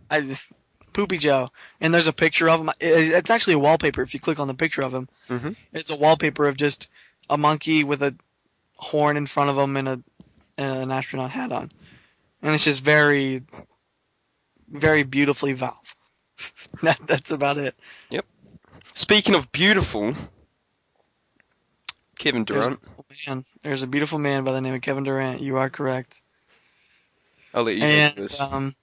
[0.09, 0.37] I,
[0.97, 2.71] Poopy Joe, and there's a picture of him.
[2.79, 4.01] It's actually a wallpaper.
[4.01, 5.55] If you click on the picture of him, Mhm.
[5.71, 6.87] it's a wallpaper of just
[7.29, 8.15] a monkey with a
[8.77, 10.03] horn in front of him and a
[10.57, 11.71] and an astronaut hat on,
[12.41, 13.43] and it's just very,
[14.67, 15.95] very beautifully Valve.
[16.81, 17.75] that, that's about it.
[18.09, 18.25] Yep.
[18.95, 20.15] Speaking of beautiful,
[22.17, 22.79] Kevin There's- Durant.
[23.27, 25.41] Man, there's a beautiful man by the name of Kevin Durant.
[25.41, 26.19] You are correct.
[27.53, 28.39] I'll let you and this.
[28.41, 28.75] um,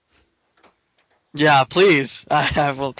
[1.34, 2.94] yeah, please, I, will.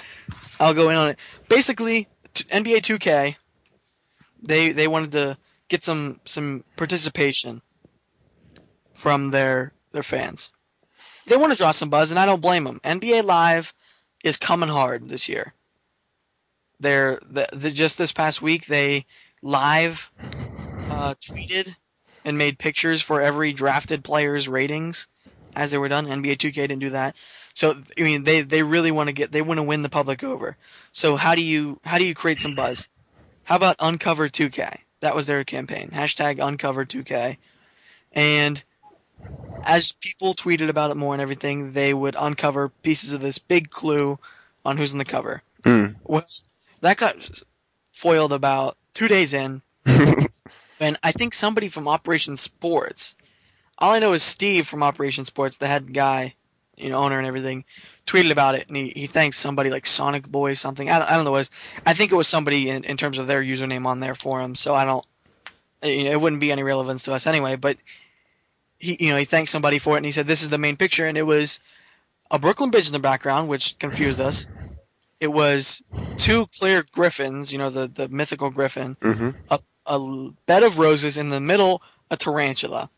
[0.59, 1.19] I'll go in on it.
[1.47, 3.35] Basically, NBA 2K,
[4.43, 7.61] they they wanted to get some some participation
[8.93, 10.51] from their their fans.
[11.27, 12.79] They want to draw some buzz, and I don't blame them.
[12.83, 13.73] NBA Live
[14.23, 15.53] is coming hard this year.
[16.79, 19.05] They're the, the just this past week they
[19.41, 20.11] live
[20.89, 21.73] uh, tweeted
[22.25, 25.07] and made pictures for every drafted player's ratings
[25.55, 26.05] as they were done.
[26.05, 27.15] NBA 2K didn't do that.
[27.55, 30.23] So I mean they they really want to get they want to win the public
[30.23, 30.55] over.
[30.91, 32.87] So how do you how do you create some buzz?
[33.43, 34.77] How about Uncover 2K?
[34.99, 35.89] That was their campaign.
[35.91, 37.37] Hashtag Uncover 2K.
[38.11, 38.63] And
[39.63, 43.69] as people tweeted about it more and everything, they would uncover pieces of this big
[43.69, 44.19] clue
[44.63, 45.41] on who's on the cover.
[45.63, 45.95] Mm.
[46.03, 46.25] Well,
[46.81, 47.15] that got
[47.91, 53.15] foiled about two days in, and I think somebody from Operation Sports.
[53.77, 56.35] All I know is Steve from Operation Sports, the head guy,
[56.77, 57.65] you know, owner and everything,
[58.07, 60.89] tweeted about it, and he, he thanked somebody like Sonic Boy something.
[60.89, 61.51] I don't, I don't know what it was.
[61.85, 64.55] I think it was somebody in, in terms of their username on their forum.
[64.55, 65.05] So I don't,
[65.83, 67.55] you know, it wouldn't be any relevance to us anyway.
[67.57, 67.77] But
[68.79, 70.77] he, you know, he thanked somebody for it, and he said this is the main
[70.77, 71.59] picture, and it was
[72.31, 74.49] a Brooklyn Bridge in the background, which confused us.
[75.19, 75.81] It was
[76.17, 79.31] two clear griffins, you know, the the mythical griffin, hmm
[79.87, 82.89] a l- bed of roses in the middle, a tarantula.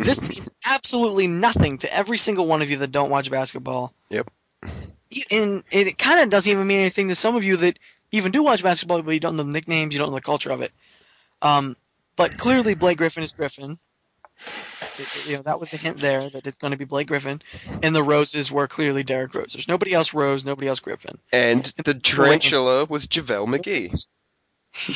[0.04, 3.92] This means absolutely nothing to every single one of you that don't watch basketball.
[4.08, 4.30] Yep.
[5.30, 7.78] And it kind of doesn't even mean anything to some of you that
[8.12, 10.50] even do watch basketball, but you don't know the nicknames, you don't know the culture
[10.50, 10.72] of it.
[11.42, 11.76] Um,
[12.16, 13.78] but clearly Blake Griffin is Griffin.
[14.98, 17.42] It- you know that was the hint there that it's going to be Blake Griffin,
[17.82, 19.52] and the roses were clearly Derrick Rose.
[19.52, 21.18] There's nobody else Rose, nobody else Griffin.
[21.32, 24.06] and the tarantula was JaVale McGee.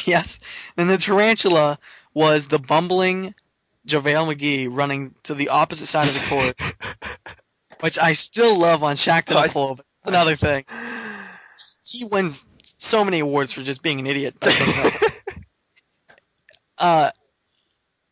[0.06, 0.40] yes,
[0.76, 1.78] and the tarantula
[2.12, 3.34] was the bumbling
[3.86, 6.56] JaVale McGee running to the opposite side of the court,
[7.80, 9.76] which I still love on Shaqtin' a Fool.
[9.76, 10.64] But that's another thing.
[11.86, 12.46] He wins
[12.78, 14.36] so many awards for just being an idiot.
[16.78, 17.10] uh,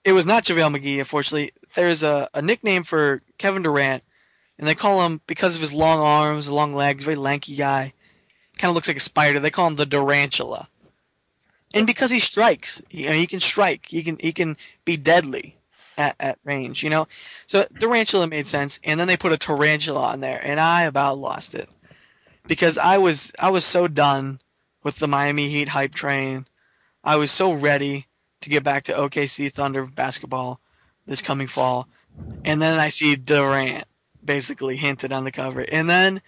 [0.05, 1.53] it was not JaVale McGee, unfortunately.
[1.75, 4.03] There's a, a nickname for Kevin Durant,
[4.59, 7.95] and they call him because of his long arms, long legs, very lanky guy.
[8.59, 9.41] Kind of looks like a spider.
[9.41, 10.67] They call him the Durantula.
[11.73, 13.87] And because he strikes, you know, he can strike.
[13.89, 15.57] He can he can be deadly
[15.97, 17.09] at, at range, you know.
[17.47, 21.19] So tarantula made sense, and then they put a tarantula on there, and I about
[21.19, 21.69] lost it
[22.47, 24.41] because I was I was so done
[24.83, 26.47] with the Miami Heat hype train.
[27.05, 28.07] I was so ready
[28.43, 30.61] to get back to OKC Thunder basketball
[31.07, 31.89] this coming fall,
[32.45, 33.85] and then I see Durant
[34.25, 36.23] basically hinted on the cover, and then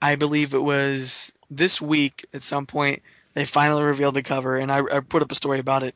[0.00, 3.02] I believe it was this week at some point
[3.34, 5.94] they finally revealed the cover, and I, I put up a story about it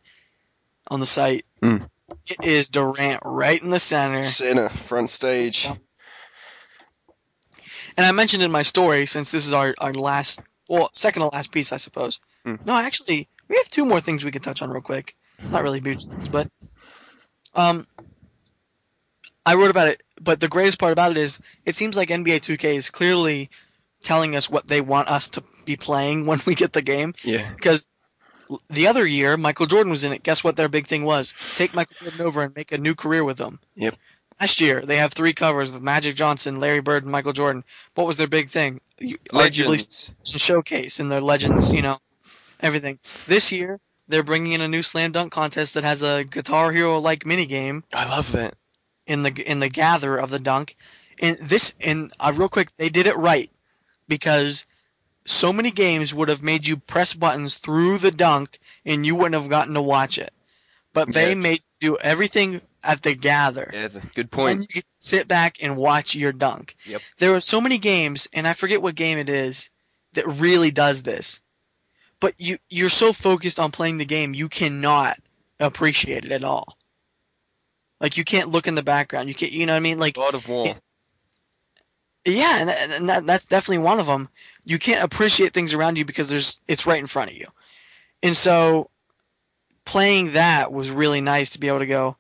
[0.89, 1.45] on the site.
[1.63, 1.89] Mm.
[2.29, 4.33] It is Durant right in the center.
[4.33, 5.69] Center, front stage.
[7.97, 11.29] And I mentioned in my story, since this is our, our last, well, second to
[11.29, 12.21] last piece, I suppose.
[12.45, 12.57] Hmm.
[12.65, 15.17] No, actually, we have two more things we can touch on real quick.
[15.43, 16.51] Not really things, but
[17.55, 17.87] um,
[19.45, 20.03] I wrote about it.
[20.21, 23.51] But the greatest part about it is, it seems like NBA 2K is clearly
[24.03, 27.15] telling us what they want us to be playing when we get the game.
[27.23, 27.51] Yeah.
[27.55, 27.91] Because
[28.69, 30.23] the other year, Michael Jordan was in it.
[30.23, 31.35] Guess what their big thing was?
[31.51, 33.59] Take Michael Jordan over and make a new career with them.
[33.75, 33.95] Yep.
[34.41, 37.65] Last year, they have three covers with Magic Johnson, Larry Bird, and Michael Jordan.
[37.95, 38.81] What was their big thing?
[38.99, 40.11] You- Arguably Legends.
[40.25, 41.99] showcase in their legends, you know,
[42.61, 42.99] everything.
[43.27, 46.99] This year, they're bringing in a new slam dunk contest that has a Guitar Hero
[47.01, 48.55] like minigame I love that.
[49.07, 50.77] in the in the gather of the dunk.
[51.21, 53.51] And this, and uh, real quick, they did it right
[54.07, 54.67] because
[55.27, 59.41] so many games would have made you press buttons through the dunk and you wouldn't
[59.41, 60.33] have gotten to watch it.
[60.93, 61.37] But they Yes.
[61.37, 63.71] made you do everything at the gather.
[63.73, 64.61] Yeah, the- good And point.
[64.63, 66.75] you could sit back and watch your dunk.
[66.87, 67.03] Yep.
[67.19, 69.69] There are so many games, and I forget what game it is,
[70.15, 71.41] that really does this.
[72.21, 75.19] But you you're so focused on playing the game, you cannot
[75.61, 76.79] appreciate it at all.
[78.01, 79.29] Like you can't look in the background.
[79.29, 79.99] You can't, you know what I mean?
[79.99, 80.67] Like God of War.
[82.27, 84.29] Yeah, and, and that, that's definitely one of them.
[84.65, 87.47] You can't appreciate things around you because there's it's right in front of you,
[88.23, 88.91] and so
[89.85, 92.17] playing that was really nice to be able to go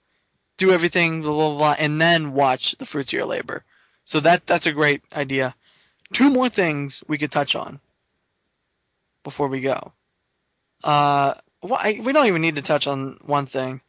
[0.57, 3.65] do everything blah blah blah, and then watch the fruits of your labor.
[4.05, 5.55] So that that's a great idea.
[6.13, 7.81] Two more things we could touch on
[9.25, 9.93] before we go.
[10.85, 13.81] Uh, why we don't even need to touch on one thing,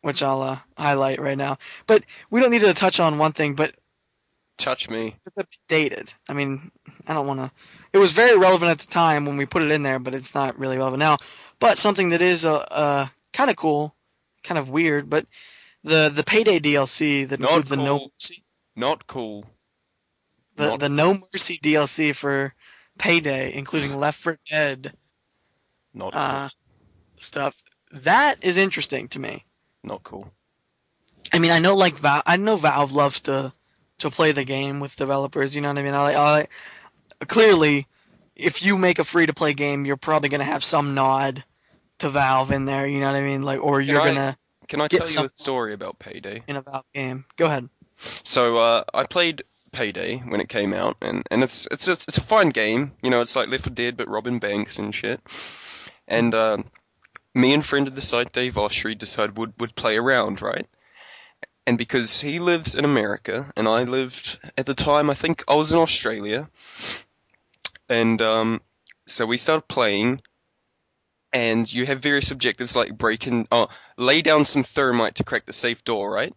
[0.00, 1.58] which I'll uh, highlight right now.
[1.86, 3.76] But we don't need to touch on one thing, but
[4.56, 5.16] Touch me.
[5.36, 6.12] it's dated.
[6.28, 6.70] I mean,
[7.08, 7.50] I don't want to.
[7.92, 10.34] It was very relevant at the time when we put it in there, but it's
[10.34, 11.16] not really relevant now.
[11.58, 13.94] But something that is uh, uh kind of cool,
[14.44, 15.26] kind of weird, but
[15.82, 18.08] the the payday DLC that Not includes the No.
[18.14, 18.44] Mercy,
[18.76, 19.44] Not cool.
[20.56, 22.54] the Not the No Mercy DLC for
[22.98, 24.94] payday, including Left 4 Dead
[25.92, 26.48] Not uh
[27.16, 27.60] stuff.
[27.92, 29.44] That is interesting to me.
[29.82, 30.30] Not cool.
[31.32, 33.52] I mean, I know like Val- I know Valve loves to
[33.98, 35.54] to play the game with developers.
[35.54, 35.94] You know what I mean?
[35.94, 36.50] I, like-
[37.20, 37.86] I clearly,
[38.36, 41.44] if you make a free to play game, you're probably gonna have some nod
[41.98, 42.86] to Valve in there.
[42.86, 43.42] You know what I mean?
[43.42, 44.38] Like, or you're I- gonna
[44.68, 46.42] Can I tell you a story about Payday?
[46.48, 47.24] in a Valve game.
[47.36, 47.68] Go ahead.
[48.24, 52.18] So uh, I played Payday when it came out, and, and it's it's a, it's
[52.18, 52.92] a fun game.
[53.02, 55.20] You know, it's like Left 4 Dead but Robin Banks and shit.
[56.08, 56.64] and um,
[57.34, 60.66] me and friend of the site Dave Oshry decided would would play around, right?
[61.66, 65.54] And because he lives in America and I lived at the time, I think I
[65.54, 66.48] was in Australia,
[67.88, 68.60] and um,
[69.06, 70.20] so we started playing.
[71.32, 75.46] And you have various objectives like break in, oh, lay down some thermite to crack
[75.46, 76.32] the safe door, right?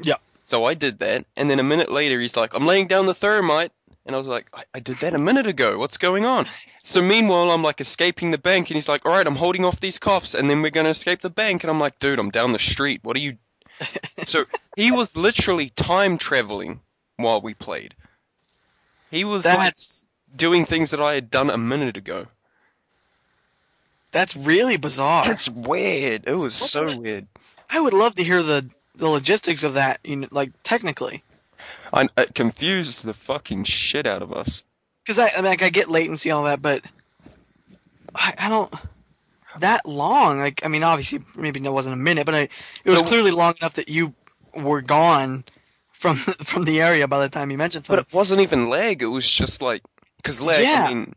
[0.00, 0.16] Yeah.
[0.50, 3.14] So I did that, and then a minute later he's like, "I'm laying down the
[3.14, 3.70] thermite,"
[4.04, 5.78] and I was like, I, "I did that a minute ago.
[5.78, 6.46] What's going on?"
[6.82, 9.80] So meanwhile, I'm like escaping the bank, and he's like, "All right, I'm holding off
[9.80, 12.52] these cops, and then we're gonna escape the bank." And I'm like, "Dude, I'm down
[12.52, 13.00] the street.
[13.02, 13.36] What are you?"
[14.28, 14.44] so
[14.76, 16.80] he was literally time traveling
[17.16, 17.94] while we played.
[19.10, 19.74] He was like,
[20.34, 22.26] doing things that I had done a minute ago.
[24.10, 25.28] that's really bizarre.
[25.28, 26.24] That's weird.
[26.26, 27.26] It was so weird.
[27.70, 30.00] I would love to hear the the logistics of that.
[30.04, 31.22] You know, like technically,
[31.92, 34.62] I, it confused the fucking shit out of us.
[35.04, 36.82] because I, I mean, like, I get latency and all that, but
[38.14, 38.74] I, I don't
[39.60, 40.38] that long.
[40.38, 42.40] Like, I mean, obviously, maybe it wasn't a minute, but I,
[42.84, 44.14] it was So- clearly long enough that you
[44.54, 45.44] were gone
[45.92, 48.04] from from the area by the time you mentioned something.
[48.10, 49.02] But it wasn't even leg.
[49.02, 49.82] It was just like
[50.18, 50.62] because leg.
[50.64, 50.84] Yeah.
[50.84, 51.14] I mean,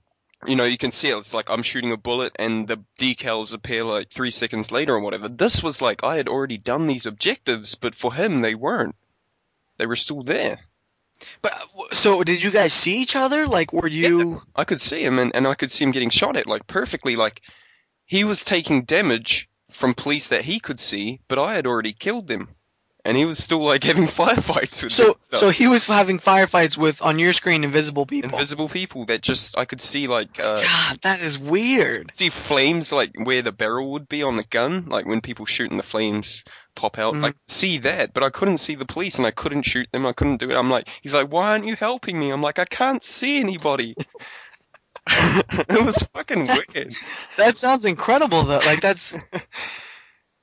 [0.48, 1.18] you know, you can see it.
[1.18, 5.02] It's like I'm shooting a bullet and the decals appear like three seconds later or
[5.02, 5.28] whatever.
[5.28, 8.96] This was like I had already done these objectives, but for him they weren't.
[9.78, 10.60] They were still there.
[11.42, 11.54] But
[11.92, 13.46] so, did you guys see each other?
[13.48, 14.42] Like, were you?
[14.56, 17.18] I could see him and, and I could see him getting shot at like perfectly.
[17.18, 17.42] Like
[18.10, 22.28] he was taking damage from police that he could see, but I had already killed
[22.28, 22.50] them.
[23.06, 25.16] And he was still like having firefights with So, them.
[25.34, 28.38] so he was having firefights with on your screen invisible people.
[28.38, 32.12] invisible people that just I could see like uh, God, that is weird.
[32.18, 35.70] see flames like where the barrel would be on the gun, like when people shoot
[35.72, 36.44] and the flames
[36.76, 37.16] pop out.
[37.16, 40.06] I could see that, but I couldn't see the police and I couldn't shoot them.
[40.06, 40.56] I couldn't do it.
[40.58, 42.32] I'm like, he's like, why aren't you helping me?
[42.32, 43.96] I'm like, I can't see anybody.
[45.70, 46.96] it was fucking weird.
[47.38, 48.60] That sounds incredible, though.
[48.60, 49.16] Like that's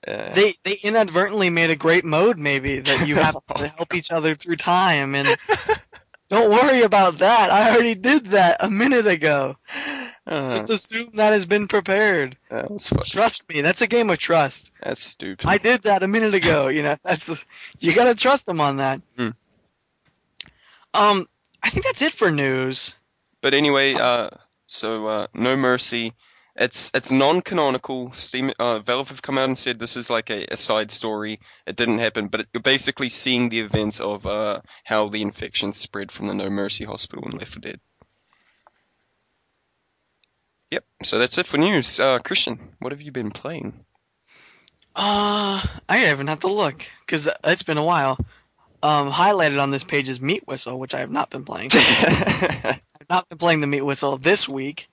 [0.07, 0.33] Yeah.
[0.35, 4.37] they they inadvertently made a great mode, maybe that you have to help each other
[4.37, 5.17] through time.
[5.17, 5.37] And
[6.29, 7.51] don't worry about that.
[7.51, 9.57] I already did that a minute ago.
[10.25, 12.37] Uh, Just assume that has been prepared.
[12.51, 12.67] that
[13.07, 14.71] Trust me, that's a game of trust.
[14.83, 15.47] that's stupid.
[15.47, 16.69] I did that a minute ago.
[16.69, 17.45] You know, that's
[17.81, 19.01] you gotta trust them on that.
[19.17, 19.31] Hmm.
[20.95, 21.29] Um,
[21.62, 22.97] I think that's it for news.
[23.43, 24.31] But anyway, uh,
[24.67, 26.12] so uh, No Mercy,
[26.57, 28.12] it's it's non-canonical.
[28.14, 31.41] Steam, uh, Valve have come out and said this is like a, a side story.
[31.67, 35.73] It didn't happen, but it, you're basically seeing the events of uh, how the infection
[35.73, 37.81] spread from the No Mercy hospital in Left 4 Dead.
[40.71, 40.85] Yep.
[41.05, 42.01] So that's it for news.
[42.01, 43.85] Uh, Christian, what have you been playing?
[44.95, 48.19] Uh, I even have to look because it's been a while.
[48.83, 51.71] Um, highlighted on this page is Meat Whistle, which I have not been playing.
[53.09, 54.89] Not been playing the Meat Whistle this week.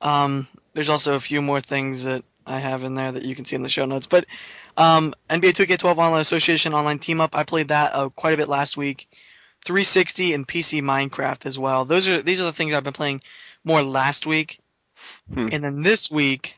[0.00, 3.44] Um, there's also a few more things that I have in there that you can
[3.44, 4.06] see in the show notes.
[4.06, 4.26] But
[4.76, 8.48] um, NBA 2K12 Online Association Online Team Up, I played that uh, quite a bit
[8.48, 9.08] last week.
[9.64, 11.84] 360 and PC Minecraft as well.
[11.86, 13.22] Those are these are the things I've been playing
[13.64, 14.60] more last week.
[15.32, 15.48] Hmm.
[15.50, 16.56] And then this week,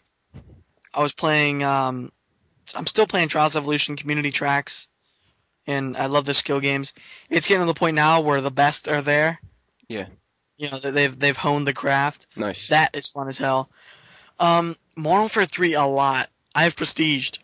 [0.93, 1.62] I was playing.
[1.62, 2.11] Um,
[2.74, 4.89] I'm still playing Trials Evolution Community Tracks,
[5.68, 6.95] and I love the skill games.
[7.31, 9.41] It's getting to the point now where the best are there.
[9.89, 10.07] Yeah.
[10.57, 12.26] You know, they've they've honed the craft.
[12.36, 12.68] nice.
[12.68, 13.68] That is fun as hell.
[14.38, 16.30] Um, Modern Warfare 3 a lot.
[16.54, 17.38] I have prestiged.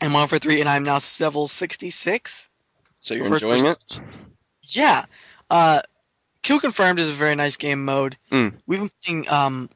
[0.00, 2.50] And Modern Warfare 3, and I'm now level 66.
[3.00, 4.00] so you're enjoying it?
[4.62, 5.04] Yeah.
[5.50, 5.82] Uh,
[6.42, 8.16] Kill Confirmed is a very nice game mode.
[8.30, 8.54] Mm.
[8.66, 9.70] We've been playing um,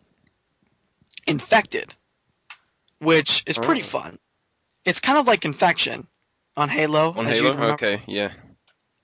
[1.26, 1.94] Infected,
[3.00, 3.84] which is pretty Oh.
[3.84, 4.18] fun.
[4.84, 6.06] It's kind of like Infection
[6.56, 7.12] on Halo.
[7.16, 7.72] On Halo?
[7.74, 8.32] Okay, yeah.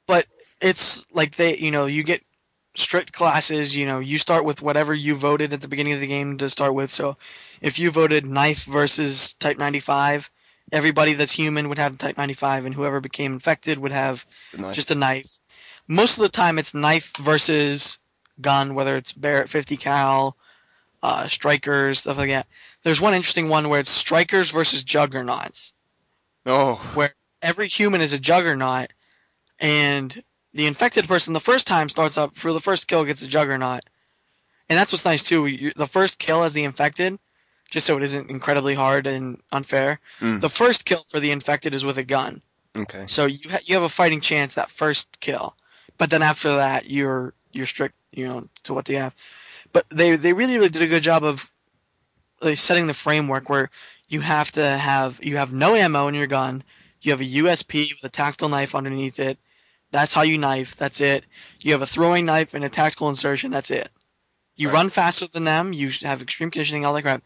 [0.07, 0.27] But
[0.61, 2.23] it's like they, you know, you get
[2.75, 3.75] strict classes.
[3.77, 6.51] You know, you start with whatever you voted at the beginning of the game to
[6.51, 6.91] start with.
[6.91, 7.17] So,
[7.61, 10.31] if you voted Knife versus Type 95,
[10.73, 14.27] everybody that's human would have Type 95, and whoever became infected would have
[14.73, 15.39] just a knife.
[15.87, 17.99] Most of the time, it's knife versus
[18.41, 20.37] gun, whether it's Barrett 50 cal,
[21.03, 22.47] uh, strikers, stuff like that.
[22.83, 25.73] There's one interesting one where it's strikers versus juggernauts.
[26.47, 28.91] oh, Where Every human is a juggernaut,
[29.61, 30.23] and
[30.55, 33.83] the infected person the first time starts up for the first kill gets a juggernaut,
[34.69, 35.47] and that's what's nice too.
[35.47, 37.19] You, the first kill as the infected,
[37.71, 40.01] just so it isn't incredibly hard and unfair.
[40.21, 40.41] Mm.
[40.41, 42.41] The first kill for the infected is with a gun.
[42.77, 43.05] okay.
[43.09, 45.57] So you ha- you have a fighting chance that first kill,
[45.99, 49.15] but then after that you're you're strict, you know, to what they have.
[49.73, 51.51] But they they really really did a good job of
[52.41, 53.71] like, setting the framework where
[54.09, 56.63] you have to have you have no ammo in your gun,
[57.01, 59.39] you have a USP with a tactical knife underneath it.
[59.95, 60.75] That's how you knife.
[60.75, 61.25] That's it.
[61.61, 63.53] You have a throwing knife and a tactical insertion.
[63.53, 63.89] That's it.
[64.57, 64.75] You Right.
[64.75, 65.73] run faster than them.
[65.73, 67.23] You have extreme conditioning, all that crap.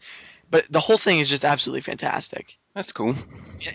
[0.51, 2.59] But the whole thing is just absolutely fantastic.
[2.75, 3.15] That's cool.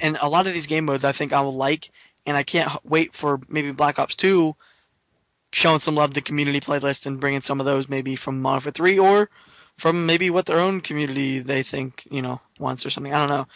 [0.01, 1.91] And a lot of these game modes, I think I will like,
[2.25, 4.55] and I can't wait for maybe Black Ops 2
[5.53, 8.59] showing some love to the community playlist and bringing some of those maybe from Modern
[8.59, 9.29] Warfare 3 or
[9.77, 13.13] from maybe what their own community they think you know wants or something.
[13.13, 13.47] I don't know.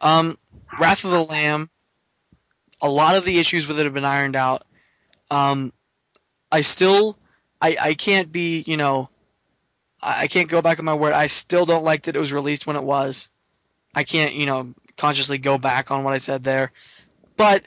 [0.00, 0.38] Um,
[0.80, 1.70] Wrath of the Lamb.
[2.82, 4.64] A lot of the issues with it have been ironed out.
[5.30, 5.72] Um,
[6.50, 7.16] I still,
[7.60, 9.08] I I can't be you know,
[10.02, 11.12] I, can't go back on my word.
[11.12, 13.28] I still don't like that it was released when it was.
[13.94, 16.72] I can't you know consciously go back on what I said there,
[17.36, 17.64] but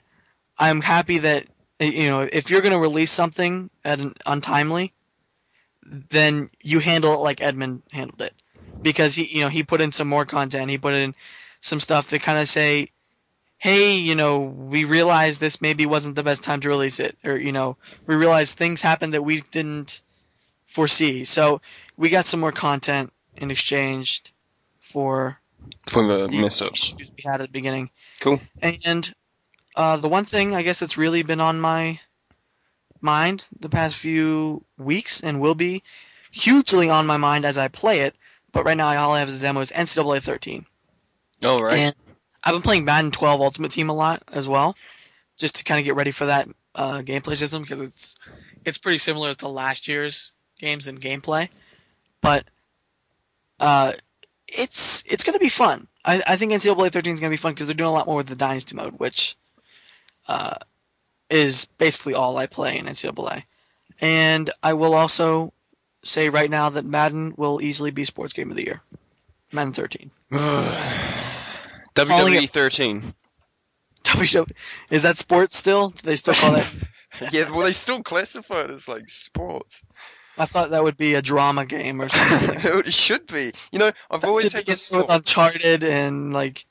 [0.57, 1.45] I'm happy that
[1.79, 4.93] you know if you're going to release something at an untimely,
[5.85, 8.33] then you handle it like Edmund handled it,
[8.81, 10.69] because he you know he put in some more content.
[10.69, 11.15] He put in
[11.59, 12.89] some stuff that kind of say,
[13.63, 17.37] hey, you know, we realized this maybe wasn't the best time to release it, or
[17.37, 20.01] you know, we realized things happened that we didn't
[20.67, 21.23] foresee.
[21.23, 21.61] So
[21.95, 24.21] we got some more content in exchange
[24.81, 25.39] for
[25.87, 27.13] For the the mess-ups.
[27.15, 27.89] we had at the beginning.
[28.19, 28.41] Cool.
[28.61, 29.13] And
[29.77, 32.01] uh, the one thing I guess that's really been on my
[32.99, 35.83] mind the past few weeks and will be
[36.31, 38.13] hugely on my mind as I play it,
[38.51, 40.65] but right now all I have is a demo is NCAA 13.
[41.45, 41.79] All right.
[41.79, 41.95] And
[42.43, 44.75] I've been playing Madden 12 Ultimate Team a lot as well,
[45.37, 48.15] just to kind of get ready for that uh, gameplay system because it's
[48.65, 51.49] it's pretty similar to last year's games and gameplay,
[52.21, 52.45] but
[53.59, 53.93] uh,
[54.47, 55.87] it's it's going to be fun.
[56.05, 58.07] I, I think NCAA 13 is going to be fun because they're doing a lot
[58.07, 59.37] more with the Dynasty mode, which
[60.27, 60.55] uh,
[61.29, 63.43] is basically all I play in NCAA.
[64.01, 65.53] And I will also
[66.03, 68.81] say right now that Madden will easily be Sports Game of the Year.
[69.53, 70.11] Madden 13.
[71.95, 73.13] WWE 13.
[74.03, 74.51] WWE
[74.89, 75.89] is that sports still?
[75.89, 76.81] Do they still call that?
[77.31, 79.81] yeah, well, they still classify it as like sports.
[80.37, 82.59] I thought that would be a drama game or something.
[82.79, 83.53] It should be.
[83.71, 85.09] You know, I've always Should had this with.
[85.09, 86.65] Uncharted and like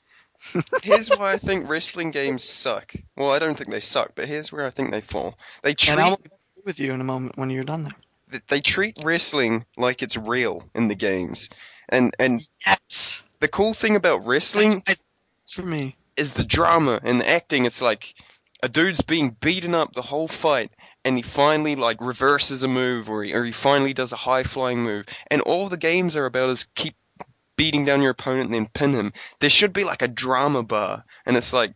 [0.83, 2.93] Here's why I think wrestling games suck.
[3.15, 5.37] Well, I don't think they suck, but here's where I think they fall.
[5.63, 6.29] They and treat I'll be
[6.65, 7.89] with you in a moment when you're done
[8.29, 8.41] there.
[8.49, 11.49] they treat wrestling like it's real in the games.
[11.87, 14.83] And and Yes, the cool thing about wrestling
[15.53, 15.95] for me.
[16.17, 17.65] is the drama and the acting.
[17.65, 18.13] It's like
[18.61, 20.71] a dude's being beaten up the whole fight,
[21.03, 24.43] and he finally like reverses a move, or he, or he finally does a high
[24.43, 25.05] flying move.
[25.27, 26.95] And all the games are about is keep
[27.55, 29.13] beating down your opponent and then pin him.
[29.39, 31.75] There should be like a drama bar, and it's like.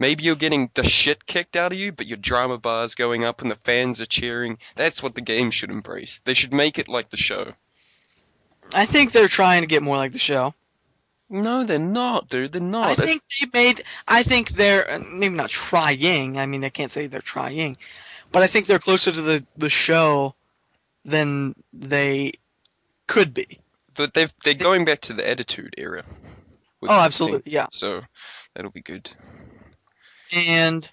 [0.00, 3.42] Maybe you're getting the shit kicked out of you, but your drama bar's going up
[3.42, 4.58] and the fans are cheering.
[4.74, 6.20] That's what the game should embrace.
[6.24, 7.52] They should make it like the show.
[8.74, 10.52] I think they're trying to get more like the show.
[11.42, 12.52] No, they're not, dude.
[12.52, 12.86] They're not.
[12.90, 13.22] I That's- think
[13.52, 13.84] they made.
[14.06, 16.38] I think they're uh, maybe not trying.
[16.38, 17.76] I mean, I can't say they're trying,
[18.32, 20.34] but I think they're closer to the the show
[21.04, 22.32] than they
[23.08, 23.58] could be.
[23.96, 26.04] but they've they're going back to the Attitude Era.
[26.82, 27.66] Oh, the absolutely, yeah.
[27.80, 28.02] So
[28.54, 29.10] that'll be good.
[30.34, 30.88] And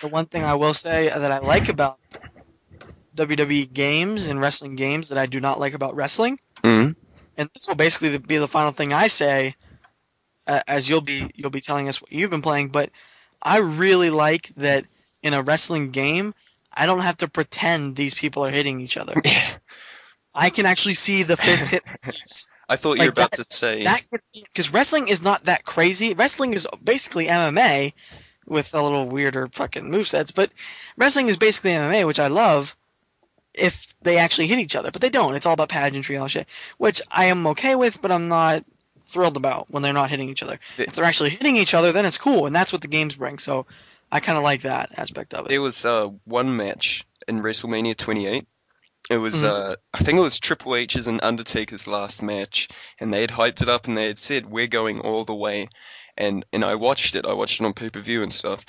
[0.00, 1.98] the one thing I will say that I like about
[3.16, 6.96] WWE games and wrestling games that I do not like about wrestling, Mm.
[7.36, 9.54] and this will basically be the final thing I say,
[10.46, 12.68] uh, as you'll be you'll be telling us what you've been playing.
[12.68, 12.90] But
[13.42, 14.84] I really like that
[15.22, 16.34] in a wrestling game,
[16.72, 19.14] I don't have to pretend these people are hitting each other.
[20.34, 21.84] I can actually see the fist hit.
[22.68, 23.84] I thought you were about that- to say.
[23.84, 26.14] That because wrestling is not that crazy.
[26.14, 27.92] Wrestling is basically MMA
[28.46, 30.50] with a little weirder fucking movesets, but
[30.96, 32.76] wrestling is basically MMA, which I love.
[33.54, 35.36] If they actually hit each other, but they don't.
[35.36, 38.64] It's all about pageantry and all shit, which I am okay with, but I'm not
[39.06, 40.58] thrilled about when they're not hitting each other.
[40.78, 43.14] It- If they're actually hitting each other, then it's cool, and that's what the games
[43.14, 43.38] bring.
[43.38, 43.66] So
[44.10, 45.48] I kind of like that aspect of it.
[45.48, 48.46] There was uh, one match in WrestleMania 28.
[49.10, 49.72] It was, Mhm.
[49.72, 53.60] uh, I think it was Triple H's and Undertaker's last match, and they had hyped
[53.60, 55.68] it up and they had said, "We're going all the way."
[56.16, 57.26] And and I watched it.
[57.26, 58.64] I watched it on pay per view and stuff,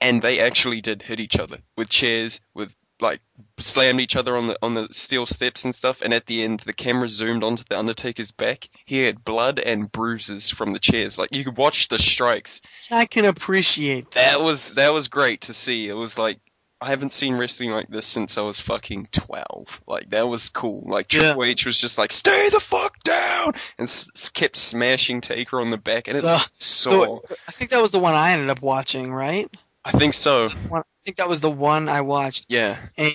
[0.00, 3.20] and they actually did hit each other with chairs, with like
[3.58, 6.00] slammed each other on the on the steel steps and stuff.
[6.00, 8.68] And at the end, the camera zoomed onto the Undertaker's back.
[8.86, 11.18] He had blood and bruises from the chairs.
[11.18, 12.60] Like you could watch the strikes.
[12.90, 14.24] I can appreciate that.
[14.32, 15.88] That was that was great to see.
[15.88, 16.38] It was like
[16.80, 19.80] I haven't seen wrestling like this since I was fucking twelve.
[19.86, 20.82] Like that was cool.
[20.86, 21.20] Like Yeah.
[21.20, 25.70] Triple H was just like, "Stay the fuck down," and s- kept smashing Taker on
[25.70, 26.42] the back, and it Ugh.
[26.58, 27.20] saw.
[27.48, 29.48] I think that was the one I ended up watching, right?
[29.84, 30.44] I think so.
[30.72, 32.46] I think that was the one I watched.
[32.48, 32.78] Yeah.
[32.96, 33.12] and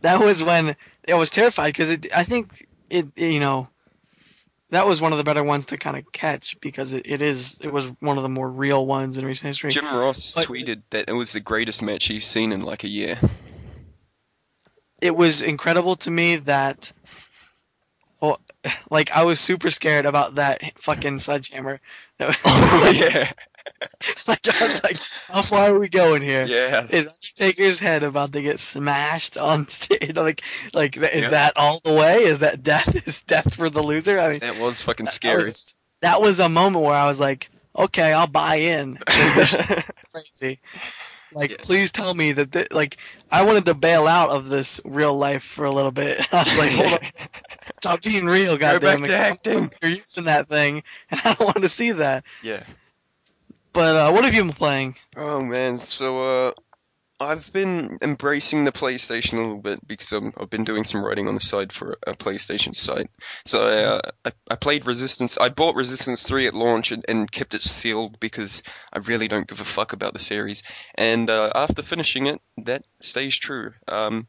[0.00, 0.76] that was when
[1.08, 2.06] I was terrified because it.
[2.14, 3.68] I think it, you know,
[4.70, 7.58] that was one of the better ones to kind of catch because it, it is.
[7.62, 9.72] It was one of the more real ones in recent history.
[9.74, 12.88] Jim Ross But- tweeted that it was the greatest match he's seen in like a
[12.88, 13.18] year.
[15.00, 16.92] It was incredible to me that
[18.20, 18.40] Well,
[18.90, 21.80] like I was super scared about that fucking sledgehammer.
[22.20, 23.32] Oh, yeah.
[24.28, 24.98] like, I was like,
[25.28, 26.46] how far are we going here?
[26.46, 26.86] Yeah.
[26.88, 30.16] Is Undertaker's head about to get smashed on stage?
[30.16, 30.42] Like,
[30.72, 31.28] like is Yeah.
[31.30, 32.22] that all the way?
[32.24, 33.06] Is that death?
[33.06, 34.18] Is death for the loser?
[34.18, 35.44] I mean, That was fucking that scary.
[35.44, 38.96] was, that was a moment where I was like, okay, I'll buy in.
[40.12, 40.60] crazy.
[41.34, 41.56] Like, Yeah.
[41.62, 42.98] please tell me that, thi- like,
[43.30, 46.20] I wanted to bail out of this real life for a little bit.
[46.32, 46.98] I was like, hold on,
[47.74, 49.14] stop being real, goddamn back goddammit.
[49.14, 49.70] to acting.
[49.80, 52.24] You're using that thing, and I don't want to see that.
[52.42, 52.64] yeah.
[53.72, 54.96] But uh, what have you been playing?
[55.16, 56.52] Oh man, so uh,
[57.22, 61.28] I've been embracing the PlayStation a little bit because i I've been doing some writing
[61.28, 63.10] on the side for a PlayStation site.
[63.46, 65.38] So I, uh, I, I played Resistance.
[65.40, 68.62] I bought Resistance 3 at launch and, and kept it sealed because
[68.92, 70.62] I really don't give a fuck about the series.
[70.96, 73.72] And uh, after finishing it, that stays true.
[73.86, 74.26] Um,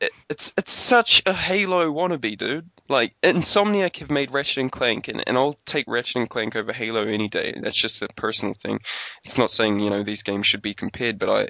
[0.00, 2.68] it, it's it's such a Halo wannabe, dude.
[2.88, 6.72] Like Insomniac have made Ratchet and Clank, and, and I'll take Ratchet and Clank over
[6.72, 7.54] Halo any day.
[7.60, 8.80] That's just a personal thing.
[9.24, 11.48] It's not saying you know these games should be compared, but I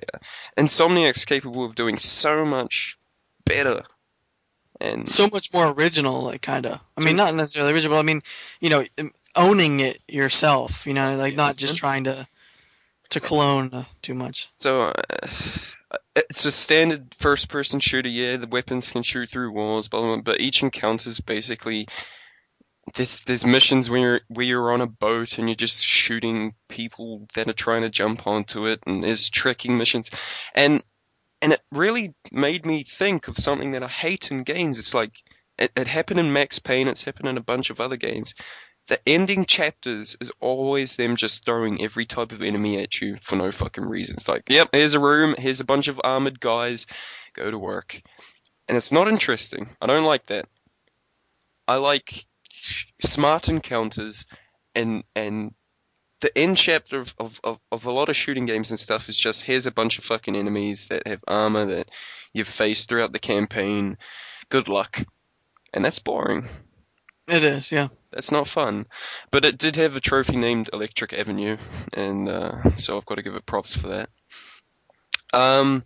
[0.61, 2.99] Insomniac's capable of doing so much
[3.45, 3.83] better.
[4.81, 6.81] And So much more original, like kind of.
[6.97, 7.97] I mean, not necessarily original.
[7.97, 8.23] But I mean,
[8.61, 10.87] you know, um, owning it yourself.
[10.87, 12.27] You know, like not just trying to
[13.11, 14.49] to clone uh, too much.
[14.63, 14.93] So uh,
[16.31, 18.09] it's a standard first-person shooter.
[18.09, 21.89] Yeah, the weapons can shoot through walls, blah, blah, blah, but each encounter is basically
[22.95, 27.29] there's there's missions where you're, where you're on a boat and you're just shooting people
[27.35, 30.11] that are trying to jump onto it, and there's trekking missions,
[30.55, 30.83] and
[31.41, 34.79] and it really made me think of something that I hate in games.
[34.79, 35.13] It's like
[35.59, 36.89] it, it happened in Max Payne.
[36.89, 38.35] It's happened in a bunch of other games.
[38.89, 43.37] The ending chapters is always them just throwing every type of enemy at you for
[43.37, 44.17] no fucking reason.
[44.17, 46.87] It's like, yep, here's a room, here's a bunch of armored guys,
[47.35, 48.01] go to work.
[48.67, 49.69] And it's not interesting.
[49.81, 50.47] I don't like that.
[51.67, 52.27] I like
[53.03, 54.25] smart encounters
[54.75, 55.55] and and
[56.21, 59.17] the end chapter of, of, of, of a lot of shooting games and stuff is
[59.17, 61.91] just here's a bunch of fucking enemies that have armor that
[62.33, 63.99] you've faced throughout the campaign.
[64.49, 65.05] Good luck.
[65.73, 66.49] And that's boring.
[67.29, 67.89] It is, yeah.
[68.13, 68.87] That's not fun.
[69.31, 71.59] But it did have a trophy named Electric Avenue,
[71.93, 74.09] and uh, so I've got to give it props for that.
[75.33, 75.85] Um,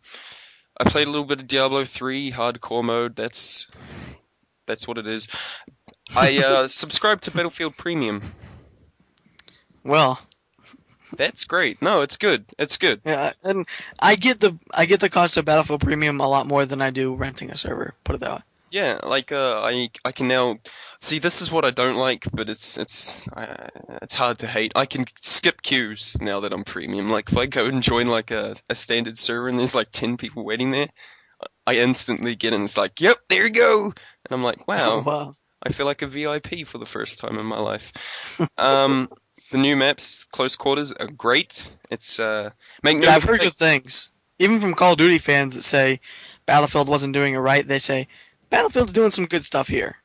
[0.78, 3.16] I played a little bit of Diablo 3 hardcore mode.
[3.16, 3.66] That's
[4.66, 5.28] that's what it is.
[6.14, 8.22] I uh, subscribed to Battlefield Premium.
[9.84, 10.20] Well,
[11.16, 11.82] That's great.
[11.82, 12.44] No, it's good.
[12.58, 13.00] It's good.
[13.04, 13.66] yeah, and
[13.98, 16.90] I get the I get the cost of Battlefield Premium a lot more than I
[16.90, 17.94] do renting a server.
[18.04, 18.42] Put it that way.
[18.72, 20.58] Yeah, like uh, I I can now
[20.98, 23.68] see this is what I don't like, but it's it's uh,
[24.00, 24.72] it's hard to hate.
[24.74, 27.10] I can skip queues now that I'm premium.
[27.10, 30.16] Like if I go and join like a, a standard server and there's like ten
[30.16, 30.88] people waiting there,
[31.66, 32.64] I instantly get in.
[32.64, 33.94] It's like, yep, there you go, and
[34.30, 35.36] I'm like, wow, wow.
[35.62, 37.92] I feel like a VIP for the first time in my life.
[38.56, 39.10] um,
[39.50, 41.62] the new maps, close quarters, are great.
[41.90, 42.48] It's uh,
[42.82, 44.10] make no Yeah, I've heard good things.
[44.38, 46.00] Even from Call of Duty fans that say
[46.46, 48.08] Battlefield wasn't doing it right, they say
[48.52, 49.96] Battlefield's doing some good stuff here.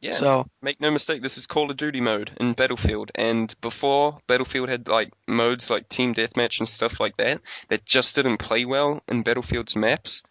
[0.00, 0.12] yeah.
[0.12, 4.68] So Make no mistake, this is Call of Duty mode in Battlefield, and before Battlefield
[4.68, 9.02] had like modes like Team Deathmatch and stuff like that that just didn't play well
[9.08, 10.22] in Battlefield's maps.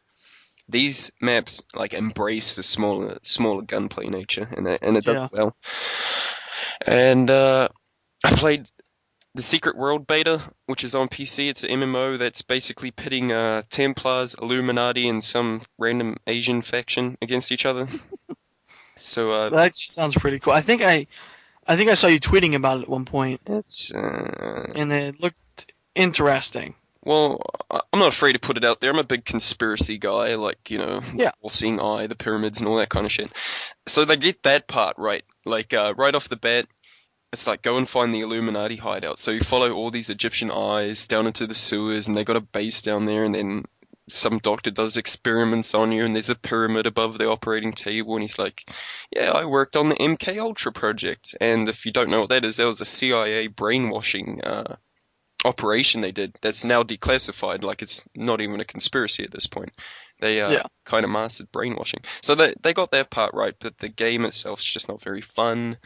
[0.69, 5.27] These maps like embrace the smaller, smaller gunplay nature, and it, and it does Yeah.
[5.31, 5.55] well.
[6.85, 7.69] And uh,
[8.23, 8.67] I played
[9.37, 11.47] the Secret World beta, which is on PC.
[11.49, 17.51] It's an MMO that's basically pitting uh, Templars, Illuminati, and some random Asian faction against
[17.51, 17.87] each other.
[19.03, 20.53] so uh, that just sounds pretty cool.
[20.53, 21.07] I think I
[21.67, 25.21] I think I saw you tweeting about it at one point, It's uh, and it
[25.21, 26.73] looked interesting.
[27.03, 28.89] well, I'm not afraid to put it out there.
[28.89, 31.31] I'm a big conspiracy guy, like you know, Yeah.
[31.41, 33.31] all-seeing eye, the pyramids, and all that kind of shit.
[33.87, 36.67] So they get that part right, like uh, right off the bat.
[37.33, 39.19] It's like go and find the Illuminati hideout.
[39.19, 42.41] So you follow all these Egyptian eyes down into the sewers, and they got a
[42.41, 43.65] base down there, and then
[44.07, 48.21] some doctor does experiments on you, and there's a pyramid above the operating table, and
[48.21, 48.63] he's like,
[49.11, 52.45] "Yeah, I worked on the MK Ultra project." And if you don't know what that
[52.45, 54.77] is, that was a CIA brainwashing uh,
[55.45, 57.63] operation they did that's now declassified.
[57.63, 59.71] Like it's not even a conspiracy at this point.
[60.19, 60.61] They uh, Yeah.
[60.85, 62.01] kind of mastered brainwashing.
[62.21, 65.21] So they they got their part right, but the game itself is just not very
[65.21, 65.77] fun.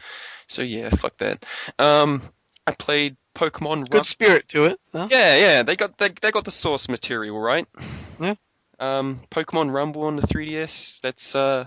[0.48, 1.44] So yeah, fuck that.
[1.78, 2.22] Um,
[2.66, 3.90] I played Pokemon.
[3.90, 5.08] Good spirit to it, though.
[5.10, 7.66] yeah, yeah, they got they, they got the source material right.
[8.20, 8.34] Yeah.
[8.78, 11.00] Um, Pokemon Rumble on the 3DS.
[11.02, 11.66] That's uh,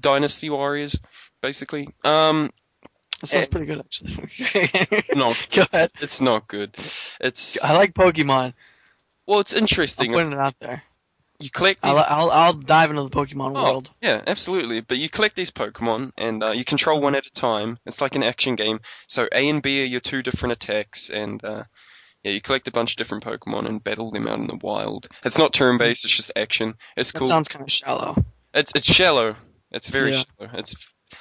[0.00, 0.98] Dynasty Warriors,
[1.40, 1.88] basically.
[2.04, 2.50] Um,
[3.24, 3.48] That sounds Eh.
[3.50, 5.08] pretty good, actually.
[5.14, 5.90] no, Go ahead.
[6.00, 6.74] it's not good.
[7.20, 8.54] It's I like Pokemon.
[9.26, 10.12] well, it's I'm interesting.
[10.12, 10.82] putting it out there.
[11.40, 13.90] you collect these, I'll, I'll I'll dive into the Pokemon Oh, world.
[14.02, 14.80] Yeah, absolutely.
[14.80, 17.78] But you collect these Pokemon, and uh, you control one at a time.
[17.86, 18.80] It's like an action game.
[19.08, 21.64] So A and B are your two different attacks, and uh,
[22.22, 25.08] yeah, you collect a bunch of different Pokemon and battle them out in the wild.
[25.24, 26.74] It's not turn-based; it's just action.
[26.96, 27.28] It's That cool.
[27.28, 28.22] sounds kind of shallow.
[28.54, 29.34] It's it's shallow.
[29.72, 30.24] It's very Yeah.
[30.38, 30.50] shallow.
[30.54, 30.74] It's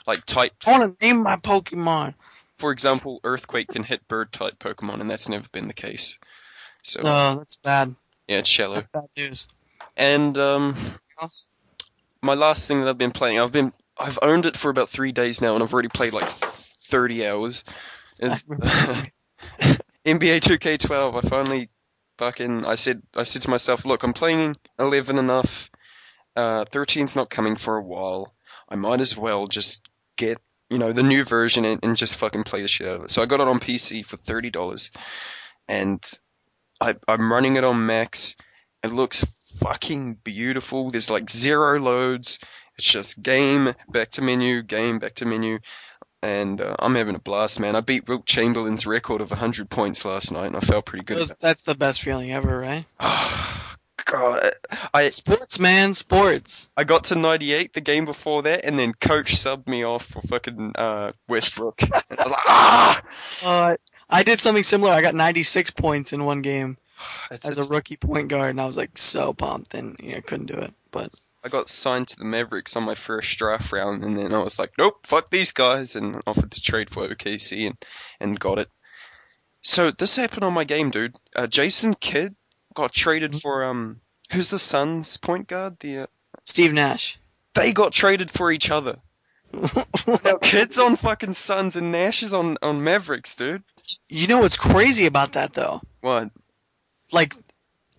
[0.07, 0.67] like types.
[0.67, 2.15] I want to name my Pokemon.
[2.59, 6.17] For example, Earthquake can hit Bird-type Pokemon, and that's never been the case.
[6.83, 7.95] So Oh, that's bad.
[8.27, 8.75] yeah, it's shallow.
[8.75, 9.47] That's bad news.
[9.97, 10.75] And um,
[12.21, 15.11] my last thing that I've been playing, I've been I've owned it for about three
[15.11, 17.63] days now, and I've already played like 30 hours.
[18.21, 19.03] NBA
[20.05, 21.23] 2K12.
[21.23, 21.69] I finally
[22.17, 25.69] fucking I said I said to myself, look, I'm playing 11 enough.
[26.35, 28.33] Uh, 13's not coming for a while.
[28.69, 29.87] I might as well just
[30.17, 33.03] get you know the new version and, and just fucking play the shit out of
[33.03, 33.11] it.
[33.11, 34.91] So I got it on PC for thirty dollars,
[35.67, 36.03] and
[36.81, 38.35] I I'm running it on max.
[38.83, 39.25] It looks
[39.59, 40.91] fucking beautiful.
[40.91, 42.39] There's like zero loads.
[42.77, 45.59] It's just game back to menu, game back to menu,
[46.23, 47.75] and uh, I'm having a blast, man.
[47.75, 51.17] I beat Wilt Chamberlain's record of 100 points last night, and I felt pretty good.
[51.17, 52.85] Those- that's the best feeling ever, right?
[54.05, 54.51] God,
[54.93, 56.69] I Sports, man, sports.
[56.75, 60.21] I got to 98 the game before that, and then coach subbed me off for
[60.21, 61.75] fucking uh, Westbrook.
[61.81, 63.01] I was like, ah,
[63.43, 63.75] Uh,
[64.09, 64.91] I did something similar.
[64.91, 66.77] I got 96 points in one game
[67.29, 67.61] That's as it.
[67.61, 70.57] a rookie point guard, and I was like so pumped, and you know, couldn't do
[70.57, 70.73] it.
[70.91, 71.11] But
[71.43, 74.57] I got signed to the Mavericks on my first draft round, and then I was
[74.59, 77.77] like, nope, fuck these guys, and offered to trade for OKC and,
[78.19, 78.69] and got it.
[79.61, 81.15] So this happened on my game, dude.
[81.35, 82.35] Uh, Jason Kidd
[82.73, 84.01] got traded for um,
[84.31, 85.77] who's the Suns point guard?
[85.79, 86.07] The uh,
[86.43, 87.17] Steve Nash.
[87.53, 88.97] they got traded for each other.
[90.05, 93.63] Now Kidd's on fucking Suns and Nash is on on Mavericks, dude.
[94.09, 95.81] you know what's crazy about that though?
[96.01, 96.29] What?
[97.11, 97.35] Like,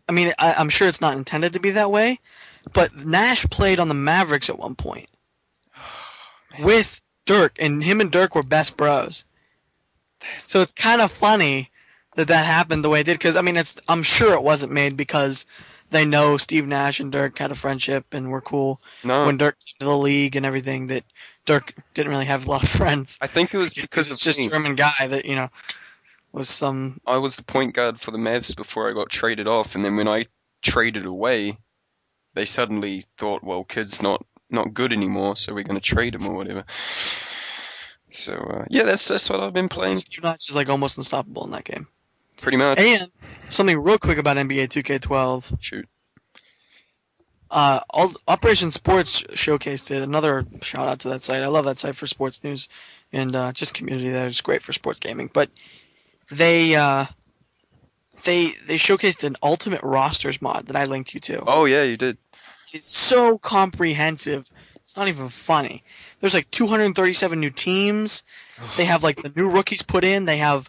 [0.09, 2.19] I mean, I, I'm sure it's not intended to be that way,
[2.73, 5.09] but Nash played on the Mavericks at one point
[6.59, 9.25] with Dirk, and him and Dirk were best bros.
[10.49, 11.71] So it's kind of funny
[12.17, 14.73] that that happened the way it did, because I mean, it's I'm sure it wasn't
[14.73, 15.47] made because
[15.91, 19.59] they know Steve Nash and Dirk had a friendship and were cool No, when Dirk
[19.59, 20.89] came to the league and everything.
[20.89, 21.05] That
[21.45, 24.39] Dirk didn't really have a lot of friends I think it was because it's just
[24.39, 24.49] me.
[24.49, 25.51] German guy that you know
[26.33, 29.75] was some I was the point guard for the Mavs before I got traded off,
[29.75, 30.27] and then when I
[30.63, 31.59] traded away,
[32.35, 36.27] they suddenly thought, well, Kidd's not not good anymore, so we're going to trade him
[36.27, 36.65] or whatever.
[38.11, 41.45] So uh, yeah, that's that's what I've been playing Steve Nash is like almost unstoppable
[41.45, 41.89] in that game.
[42.45, 42.79] Pretty much.
[42.79, 43.03] And
[43.49, 45.59] something real quick about NBA 2K12.
[45.61, 45.89] Shoot,
[47.51, 50.03] Uh, all, Operation Sports showcased it.
[50.03, 51.43] Another shout out to that site.
[51.43, 52.69] I love that site for sports news
[53.13, 54.27] and uh, just community there.
[54.27, 55.31] It's great for sports gaming.
[55.33, 55.51] But
[56.31, 57.07] they uh,
[58.25, 61.43] they they showcased an Ultimate Rosters mod that I linked you to.
[61.47, 62.19] oh yeah, you did.
[62.73, 64.49] It's so comprehensive.
[64.77, 65.83] It's not even funny.
[66.21, 68.23] There's like 237 new teams.
[68.77, 70.27] They have like the new rookies put in.
[70.27, 70.69] They have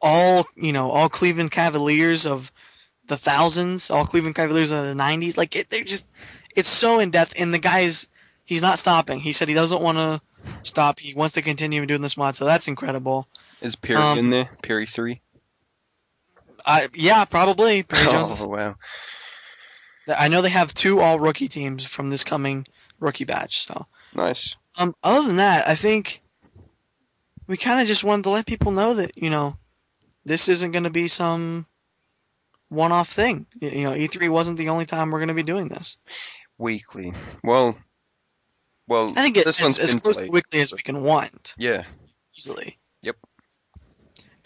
[0.00, 2.52] all you know, all Cleveland Cavaliers of
[3.06, 5.36] the thousands, all Cleveland Cavaliers of the 90s.
[5.36, 6.04] Like it, they're just,
[6.54, 7.34] it's so in depth.
[7.38, 8.06] And the guy's,
[8.44, 9.18] he's not stopping.
[9.18, 10.20] He said he doesn't want to
[10.62, 10.98] stop.
[11.00, 12.36] He wants to continue doing this mod.
[12.36, 13.26] So that's incredible.
[13.62, 14.50] Is Perry Um, in there?
[14.62, 15.20] Perry three.
[16.66, 17.82] I yeah, probably.
[17.82, 18.30] Perry Jones.
[18.40, 18.76] Oh wow.
[20.16, 22.66] I know they have two all rookie teams from this coming
[23.00, 23.66] rookie batch.
[23.66, 23.86] So.
[24.14, 24.56] Nice.
[24.78, 26.22] Um, other than that, I think
[27.46, 29.56] we kind of just wanted to let people know that you know
[30.24, 31.66] this isn't going to be some
[32.68, 33.46] one-off thing.
[33.60, 35.96] You know, E3 wasn't the only time we're going to be doing this.
[36.58, 37.12] Weekly.
[37.42, 37.76] Well,
[38.86, 39.12] well.
[39.16, 41.84] I think it's as, as close to weekly as we can want, Yeah.
[42.36, 42.78] easily.
[43.02, 43.16] Yep.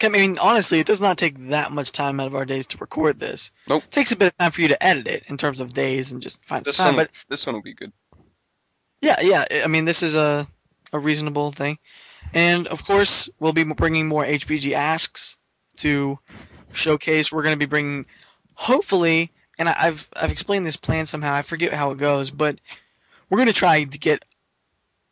[0.01, 2.77] I mean, honestly, it does not take that much time out of our days to
[2.77, 3.51] record this.
[3.69, 3.83] Nope.
[3.85, 6.11] It takes a bit of time for you to edit it in terms of days
[6.11, 6.95] and just find some This time.
[6.95, 7.05] one.
[7.05, 7.93] But this one will be good.
[9.01, 9.45] Yeah, yeah.
[9.63, 10.47] I mean, this is a
[10.91, 11.79] a reasonable thing,
[12.33, 15.37] and of course, we'll be bringing more HBG asks
[15.77, 16.19] to
[16.73, 17.31] showcase.
[17.31, 18.05] We're going to be bringing,
[18.53, 21.33] hopefully, and I, I've I've explained this plan somehow.
[21.33, 22.59] I forget how it goes, but
[23.29, 24.23] we're going to try to get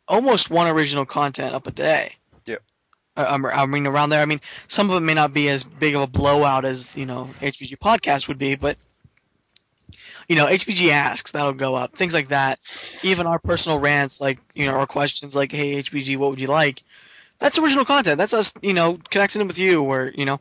[0.08, 2.16] almost one original content up a day.
[2.46, 2.62] Yep.
[3.16, 4.22] Uh, I'm- I mean, around there.
[4.22, 7.06] I mean, some of it may not be as big of a blowout as you
[7.06, 8.76] know HBG podcast would be, but
[10.28, 12.58] you know, HBG asks that'll go up, things like that.
[13.02, 16.46] Even our personal rants, like you know, our questions, like, "Hey HBG, what would you
[16.48, 16.82] like?"
[17.38, 18.18] That's original content.
[18.18, 19.82] That's us, you know, connecting with you.
[19.82, 20.40] Or you know,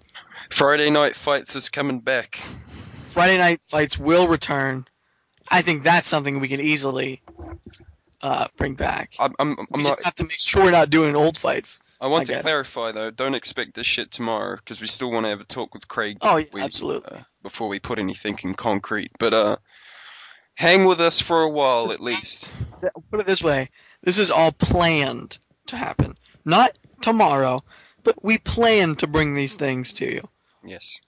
[0.55, 2.39] Friday night fights is coming back.
[3.09, 4.85] Friday night fights will return.
[5.47, 7.21] I think that's something we can easily
[8.21, 9.13] uh, bring back.
[9.19, 9.89] I'm, I'm, we I'm not.
[9.89, 11.79] just have to make sure we're not doing old fights.
[11.99, 13.11] I want I to clarify though.
[13.11, 16.17] Don't expect this shit tomorrow because we still want to have a talk with Craig.
[16.21, 17.19] Oh yeah, we- absolutely.
[17.19, 19.11] uh, before we put anything in concrete.
[19.19, 19.57] But uh,
[20.53, 22.49] hang with us for a while at least.
[23.11, 23.69] Put it this way:
[24.01, 25.37] this is all planned
[25.67, 27.61] to happen, not tomorrow,
[28.03, 30.27] but we plan to bring these things to you
[30.63, 30.99] Yes.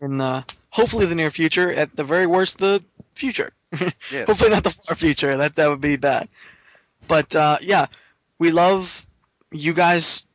[0.00, 1.72] in the hopefully the near future.
[1.72, 2.82] At the very worst, the
[3.14, 3.52] future.
[4.10, 4.24] Yeah.
[4.26, 5.36] hopefully not the far future.
[5.36, 6.28] That that would be bad.
[7.06, 7.86] But uh, yeah,
[8.38, 9.06] we love
[9.52, 10.26] you guys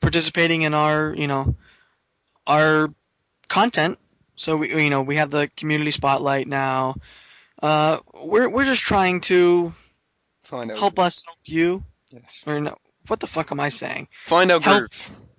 [0.00, 1.54] participating in our you know
[2.46, 2.92] our
[3.48, 3.98] content.
[4.36, 6.96] So we you know we have the community spotlight now.
[7.62, 9.72] Uh, we're we're just trying to
[10.44, 10.78] Find out.
[10.78, 11.84] help us help you.
[12.10, 12.42] Yes.
[12.46, 12.76] Or no,
[13.06, 14.08] what the fuck am I saying?
[14.26, 14.88] Find Help- groove.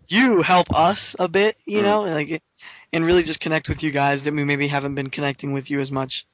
[0.07, 1.83] You help us a bit, you Mm.
[1.83, 2.41] know, like,
[2.91, 5.79] and really just connect with you guys that we maybe haven't been connecting with you
[5.79, 6.25] as much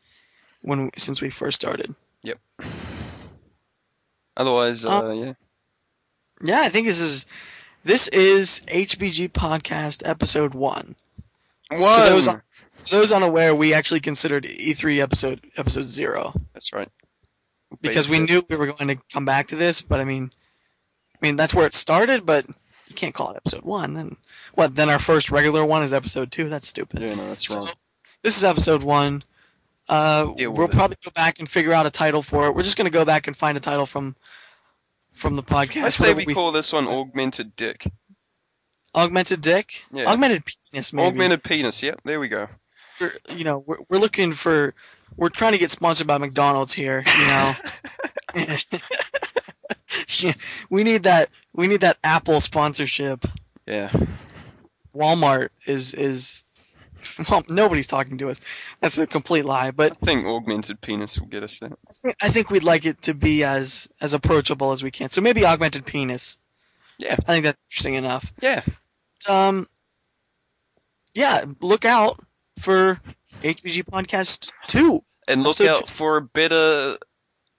[0.62, 1.94] when since we first started.
[2.24, 2.40] Yep.
[4.36, 5.34] Otherwise, uh, Uh, yeah.
[6.42, 7.26] Yeah, I think this is
[7.84, 10.96] this is HBG podcast episode one.
[11.72, 12.06] One.
[12.06, 12.44] those For
[12.92, 16.90] those unaware, we actually considered E3 episode episode zero That's right.
[17.82, 19.82] because we knew we were going to come back to this.
[19.82, 20.32] But I mean,
[21.14, 22.26] I mean that's where it started.
[22.26, 22.46] But
[22.90, 23.94] you can't call it episode one.
[23.94, 24.18] Then
[24.56, 24.76] what?
[24.76, 26.50] Then our first regular one is episode two.
[26.50, 27.02] That's stupid.
[27.04, 27.68] Yeah, no, that's So, wrong.
[28.24, 29.24] this is episode one.
[29.88, 30.72] Uh, we'll it.
[30.72, 32.56] probably go back and figure out a title for it.
[32.56, 34.16] We're just going to go back and find a title from
[35.14, 35.84] from the podcast.
[35.84, 37.88] I say we we- call this one augmented dick.
[38.96, 40.06] augmented dick, Yeah.
[40.12, 41.08] augmented penis, maybe.
[41.08, 41.82] Augmented penis.
[41.82, 42.48] Yep, there we go.
[43.36, 44.74] you know, we're, we're looking for,
[45.16, 47.54] we're trying to get sponsored by McDonald's here, you know.
[50.70, 53.26] we need that, we need that Apple sponsorship.
[53.66, 53.92] yeah.
[54.96, 56.44] Walmart is, is,
[57.30, 58.40] well, nobody's talking to us.
[58.82, 61.78] That's a complete lie, but I think augmented penis will get us there.
[62.22, 65.10] I think we'd like it to be as, as approachable as we can.
[65.10, 66.38] So maybe augmented penis.
[66.98, 67.14] Yeah.
[67.14, 68.34] I think that's interesting enough.
[68.42, 68.64] Yeah.
[69.28, 69.68] Um,
[71.14, 72.20] yeah, look out
[72.60, 73.00] for
[73.42, 75.02] HBG Podcast 2.
[75.28, 76.98] And look out for a better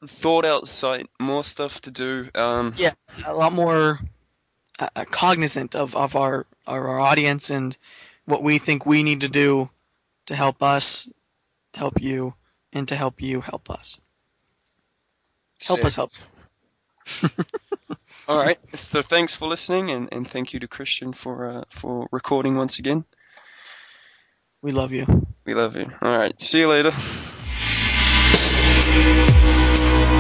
[0.06, 2.28] thought out site, more stuff to do.
[2.34, 2.92] Um, Yeah.
[3.26, 4.00] a lot more
[4.78, 7.76] uh, uh, cognizant of, of our, our our audience and
[8.24, 9.68] what we think we need to do
[10.26, 11.10] to help us
[11.74, 12.34] help you
[12.72, 14.00] and to help you help us
[15.66, 15.86] help sick.
[15.86, 16.10] us help
[18.28, 18.58] All right.
[18.92, 22.78] So thanks for listening, and, and thank you to Christian for uh, for recording once
[22.80, 23.04] again.
[24.62, 25.06] we love you
[25.44, 25.90] We love you.
[26.02, 26.40] All right.
[26.40, 26.90] See you later.